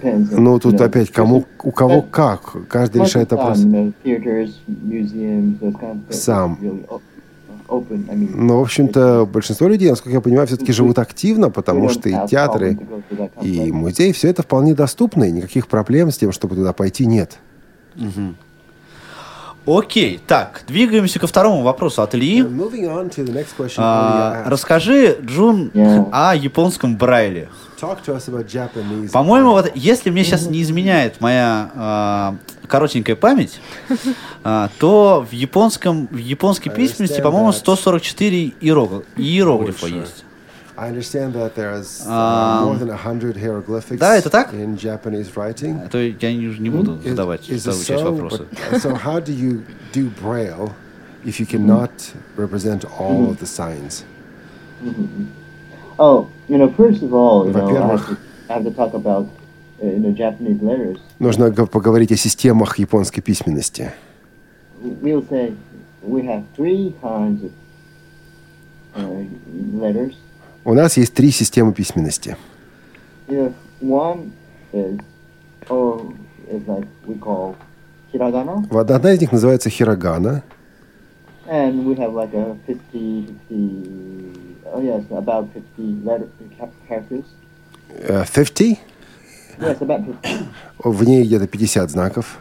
[0.00, 0.30] depends.
[0.32, 3.58] on, Ну, тут опять, кому, у кого как, каждый решает вопрос.
[6.10, 6.58] Сам.
[6.62, 7.00] Really o-
[7.68, 8.06] open.
[8.10, 12.08] I mean, Но, в общем-то, большинство людей, насколько я понимаю, все-таки живут активно, потому что
[12.08, 12.78] и театры,
[13.42, 17.38] и музей, все это вполне доступно, и никаких проблем с тем, чтобы туда пойти, нет.
[17.96, 18.36] Мгм.
[19.68, 22.42] Окей, так, двигаемся ко второму вопросу от Ильи.
[23.58, 25.70] Question А, расскажи, Джун,
[26.10, 27.48] о японском Брайле.
[29.12, 32.34] По-моему, вот, если мне сейчас не изменяет моя а,
[32.66, 33.60] коротенькая память,
[34.44, 40.24] а, то в японском в японской письменности, по-моему, 144 иерог- иероглифа есть.
[40.77, 44.53] I understand that there's uh, А, more than 100 hieroglyphics да, это так?
[44.53, 45.79] in Japanese writing.
[45.85, 48.11] А то я не, не буду Is- задавать is it вторую часть so?
[48.11, 48.45] вопроса.
[48.71, 50.71] But- so how do you do Braille
[51.23, 51.91] if you cannot
[52.37, 54.03] represent all of the signs?
[55.99, 58.17] Oh, you know, first of all, you know, I have Во-первых, to,
[58.49, 59.27] I have to talk about,
[59.81, 60.97] uh, you know, Japanese letters.
[61.19, 63.91] нужно г- поговорить о системах японской письменности.
[64.83, 65.53] We'll say
[66.03, 67.51] we have three kinds of
[68.95, 69.25] uh,
[69.79, 70.15] letters.
[70.68, 72.36] У нас есть три системы письменности.
[73.26, 74.32] You know, one
[74.74, 75.00] is,
[75.70, 76.12] or
[76.52, 77.54] is like we call
[78.12, 80.42] hiragana, Вот Одна из них называется хирогана.
[81.46, 87.24] and we have like a 50, 50, oh yes, about 50 letter ca- characters.
[87.88, 88.78] Э, 50.
[89.60, 90.48] Yes, about 50.
[90.84, 92.36] В ней где-то 50 знаков.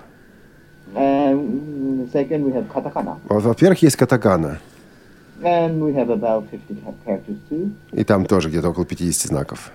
[0.93, 4.59] And second, we have katakana, Вот, Во-первых, есть катагана.
[7.91, 9.71] И там тоже где-то около 50 знаков.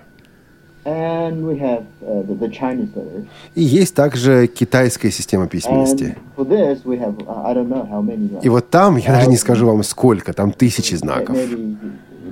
[0.85, 3.27] And we have uh, the, the Chinese letters.
[3.55, 6.17] И есть также китайская система письменности.
[6.17, 8.43] And for this, we have, uh, I don't know how many.
[8.43, 11.37] И вот там, я даже не скажу вам сколько, там тысячи знаков.
[11.37, 11.79] Maybe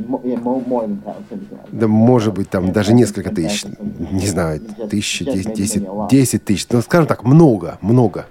[0.09, 1.41] mo- yeah, more, more than thousand.
[1.71, 3.65] Да может быть там даже несколько тысяч,
[4.11, 4.61] не знаю,
[4.91, 6.67] тысячи, десять, десять, десять тысяч.
[6.71, 8.27] Ну, скажем так, много, много.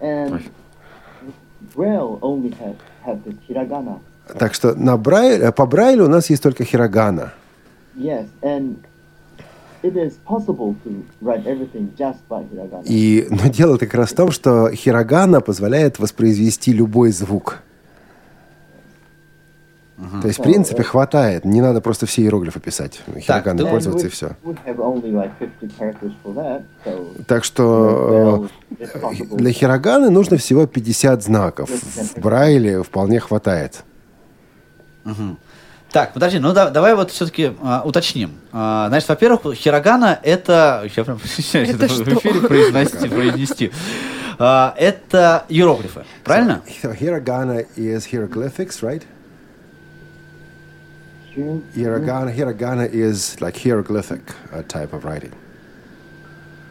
[0.00, 1.42] And Braille only have, have this hiragana.
[4.38, 7.32] Так что на Брайль, по Брайлю у нас есть только хирогана.
[7.96, 8.76] Yes, and
[9.82, 12.82] it is possible to write everything just by hiragana.
[12.84, 17.62] И, но дело как раз в том, что хирогана позволяет воспроизвести любой звук.
[20.20, 21.44] То есть, в принципе, хватает.
[21.46, 23.00] Не надо просто все иероглифы писать.
[23.18, 24.36] Хироганой And пользоваться и все.
[24.44, 28.46] we have only like 50 characters for that, so Так что
[28.78, 28.84] э,
[29.36, 31.70] для хироганы нужно всего 50 знаков.
[31.70, 33.84] В Брайле вполне хватает.
[35.04, 35.38] Мгм.
[35.92, 37.52] Так, подожди, ну да- давай вот все-таки
[37.84, 38.32] уточним.
[38.52, 40.86] А, значит, во-первых, хирогана это...
[40.94, 43.08] Я прям стесняюсь Это это в эфире произнести.
[43.08, 43.72] произнести.
[44.38, 46.60] А, это иероглифы, правильно?
[46.82, 49.02] So hiragana is hieroglyphics, right?
[51.36, 54.20] Hiragana, hiragana is like hieroglyphic
[54.52, 55.32] uh, type of writing.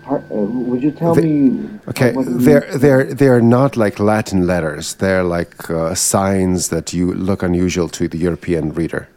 [0.09, 1.69] Uh, would you tell The- me?
[1.87, 4.95] Okay, they're they're they're not like Latin letters.
[4.95, 9.07] They're like uh, signs that you look unusual to the European reader.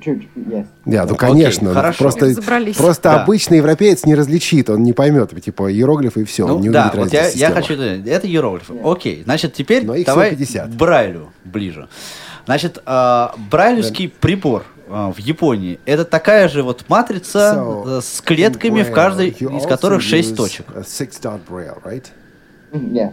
[0.00, 0.66] Church, yes.
[0.84, 1.98] Да, ну конечно, ну, хорошо.
[2.04, 2.76] просто Разобрались.
[2.76, 3.22] просто Да.
[3.22, 6.86] обычный европеец не различит, он не поймет, типа иероглифы и все, Ну он не да,
[6.90, 7.74] увидит вот я, разницы я хочу...
[7.74, 8.74] Это иероглифы.
[8.82, 10.70] Окей, значит, теперь давай 150.
[10.70, 11.88] к Брайлю ближе.
[12.44, 18.20] Значит, э, брайлевский прибор э, в Японии это такая же вот матрица So, э, с
[18.20, 20.66] клетками, в каждой из которых шесть use точек.
[20.74, 22.06] a six-dot braille, right?
[22.72, 23.12] Mm, Yes.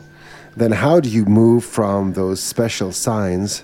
[0.55, 3.63] Then how do you move from those special signs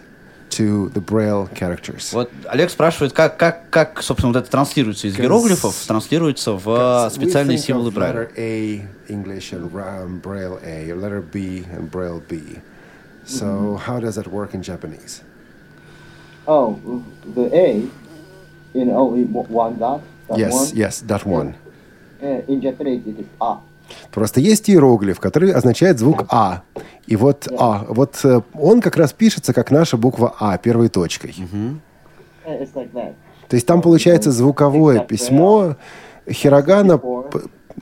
[0.51, 2.13] to the braille characters?
[2.13, 7.09] Вот Олег спрашивает, как, как, как, собственно, вот это транслируется из иероглифов, транслируется в э,
[7.09, 8.13] специальные символы Брайля.
[8.13, 12.59] letter A English and um, braille A, letter B and braille B.
[13.26, 15.22] So how does that work in Japanese?
[16.47, 16.77] Oh,
[17.35, 17.87] the A
[18.73, 20.01] in only o- one dot.
[20.27, 20.67] That yes, one.
[20.73, 21.55] yes, that one.
[22.21, 23.57] In Japanese, it is a.
[24.11, 26.61] Просто есть иероглиф, который означает звук А.
[27.05, 31.35] И вот А, вот э, он как раз пишется как наша буква А первой точкой.
[32.45, 33.13] It's like.
[33.47, 35.75] То есть там получается звуковое письмо.
[36.27, 36.99] Хирогана,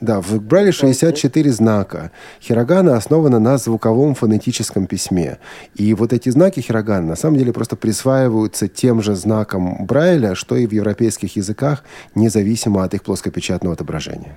[0.00, 2.10] да, в Брайле 64 знака.
[2.40, 5.38] Хирогана основана на звуковом фонетическом письме.
[5.74, 10.56] И вот эти знаки хирогана на самом деле просто присваиваются тем же знаком Брайля, что
[10.56, 11.84] и в европейских языках,
[12.14, 14.36] независимо от их плоскопечатного отображения.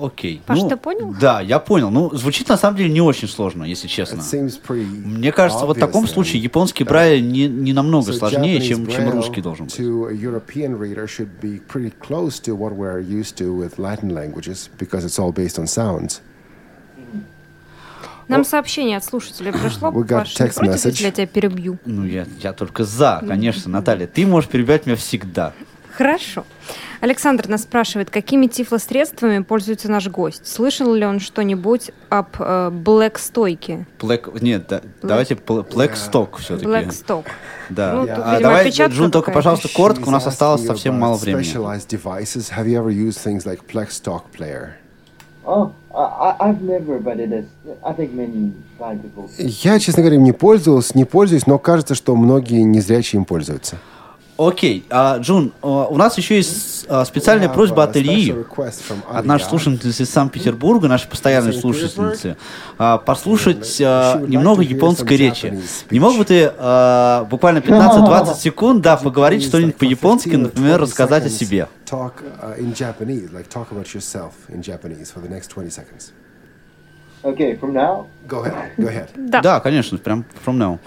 [0.00, 0.40] Окей.
[0.46, 1.14] Паш, Ну, ты понял?
[1.20, 1.90] Да, я понял.
[1.90, 4.22] Ну, звучит на самом деле не очень сложно, если честно.
[5.04, 9.10] Мне кажется, вот в таком случае японский Брайль не, не намного So сложнее, чем, чем
[9.10, 9.74] русский должен быть.
[18.28, 19.90] Нам сообщение от слушателя пришло.
[20.08, 21.78] Паш, не против, если я тебя перебью?
[21.86, 24.06] Ну, я, я только за, конечно, Наталья.
[24.06, 25.54] Ты можешь перебивать меня всегда.
[25.98, 26.44] Хорошо.
[27.00, 30.46] Александр нас спрашивает, какими тифлосредствами пользуется наш гость?
[30.46, 33.84] Слышал ли он что-нибудь об э, блэк-стойке?
[33.98, 36.66] Black, нет, да, давайте пл- Blackstock все-таки.
[36.66, 37.26] Блэк-сток.
[37.68, 37.94] Да.
[37.94, 41.42] Ну, тут, а видимо, давай, Джун, только, пожалуйста, коротко, у нас осталось совсем мало времени.
[41.42, 42.52] Specialized devices.
[42.56, 44.74] Have you ever used things like Talk Player?
[45.44, 47.46] Oh, I, I've never, but it is.
[47.82, 49.28] I think many blind people.
[49.36, 53.78] Я, честно говоря, им не пользовался, не пользуюсь, но кажется, что многие незрячие им пользуются.
[54.38, 58.32] Окей, а, Джун, а, у нас еще есть а, специальная просьба a от Ильи,
[59.10, 62.36] от нашей слушательницы из Санкт-Петербурга, нашей постоянной слушательницы,
[62.78, 65.60] а, послушать а, немного японской речи.
[65.90, 70.78] Не мог бы ты а, буквально 15-20 секунд, да, поговорить что-нибудь по-японски, 15 or например,
[70.78, 71.66] 20 рассказать о себе?
[71.84, 76.12] Talk uh, in Japanese, like talk about yourself in Japanese for the next 20 seconds.
[77.24, 78.06] Okay, from now.
[78.28, 79.08] Go ahead, go ahead.
[79.16, 79.40] Да.
[79.40, 80.78] Да, конечно, прям from now.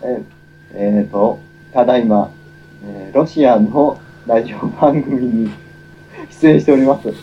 [0.75, 1.39] ええーと、
[1.73, 2.29] ただいま、
[2.85, 5.51] えーロシアのラジオ番組に
[6.41, 7.09] 出演しております。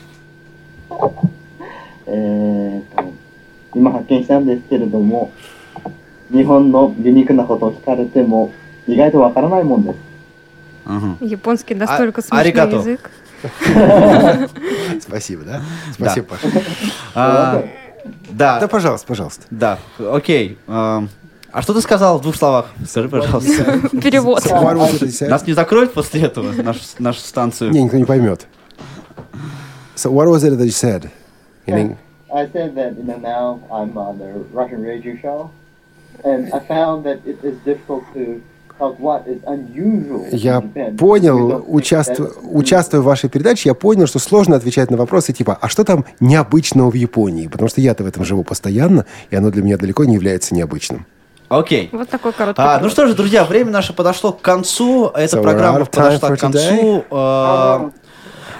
[2.06, 3.12] えーと、
[3.74, 5.30] 今発見したんですけれども、
[6.32, 8.52] 日本のユニークなことを聞かれても、
[8.86, 9.98] 意外とわからないもんです。
[10.86, 11.16] Ага.
[11.20, 12.76] Японский настолько А- смешной аригато.
[12.76, 13.10] язык.
[15.00, 15.60] Спасибо, да?
[15.92, 16.48] Спасибо, Паша.
[17.14, 17.62] А,
[18.30, 19.46] Да, да, пожалуйста, пожалуйста.
[19.50, 20.56] да, окей.
[21.53, 22.65] А что ты сказал в двух словах?
[22.89, 23.79] Скажи, пожалуйста.
[24.01, 24.43] Перевод.
[25.29, 27.69] Нас не закроют после этого, нашу, нашу станцию?
[27.69, 28.47] Не, никто не поймет.
[29.95, 31.11] So what was it that you said?
[31.67, 31.95] In
[32.33, 35.51] I said that you know now I'm on the Russian radio show,
[36.23, 38.41] and I found that it is difficult to
[38.79, 40.25] talk what is unusual.
[40.31, 40.61] Я
[40.97, 45.69] понял, участвуя, участвуя в вашей передаче, я понял, что сложно отвечать на вопросы типа, а
[45.69, 47.47] что там необычного в Японии?
[47.47, 51.05] Потому что я-то в этом живу постоянно, и оно для меня далеко не является необычным.
[51.59, 51.89] Окей.
[51.91, 55.11] Вот такой короткий А, ну что же, друзья, время наше подошло к концу.
[55.13, 57.05] Эта So программа подошла к концу.
[57.11, 57.91] А,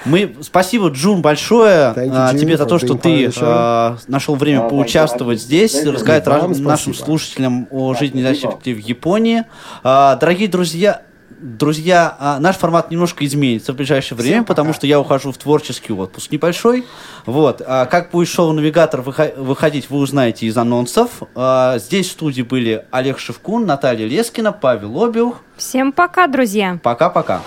[0.06, 4.66] Мы, спасибо, Джун, большое you, а, June, тебе за то, что ты а, нашел время
[4.66, 7.06] А, поучаствовать здесь, рассказать И нашим спасибо.
[7.06, 9.44] слушателям о жизни людей в Японии.
[9.82, 11.04] А, Дорогие друзья,
[11.46, 15.92] Друзья, а, наш формат немножко изменится в ближайшее время, потому что я ухожу в творческий
[15.92, 16.86] отпуск небольшой.
[17.26, 17.62] Вот.
[17.68, 21.10] А как будет шоу «Навигатор» выхо- выходить, вы узнаете из анонсов.
[21.36, 25.42] А, Здесь в студии были Олег Шевкун, Наталья Лескина, Павел Обиух.
[25.58, 26.80] Всем пока, друзья.
[26.82, 27.42] Пока-пока.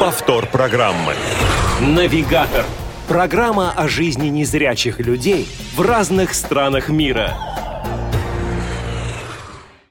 [0.00, 1.14] Повтор программы.
[1.80, 2.64] Навигатор.
[3.06, 5.46] Программа о жизни незрячих людей
[5.76, 7.34] в разных странах мира.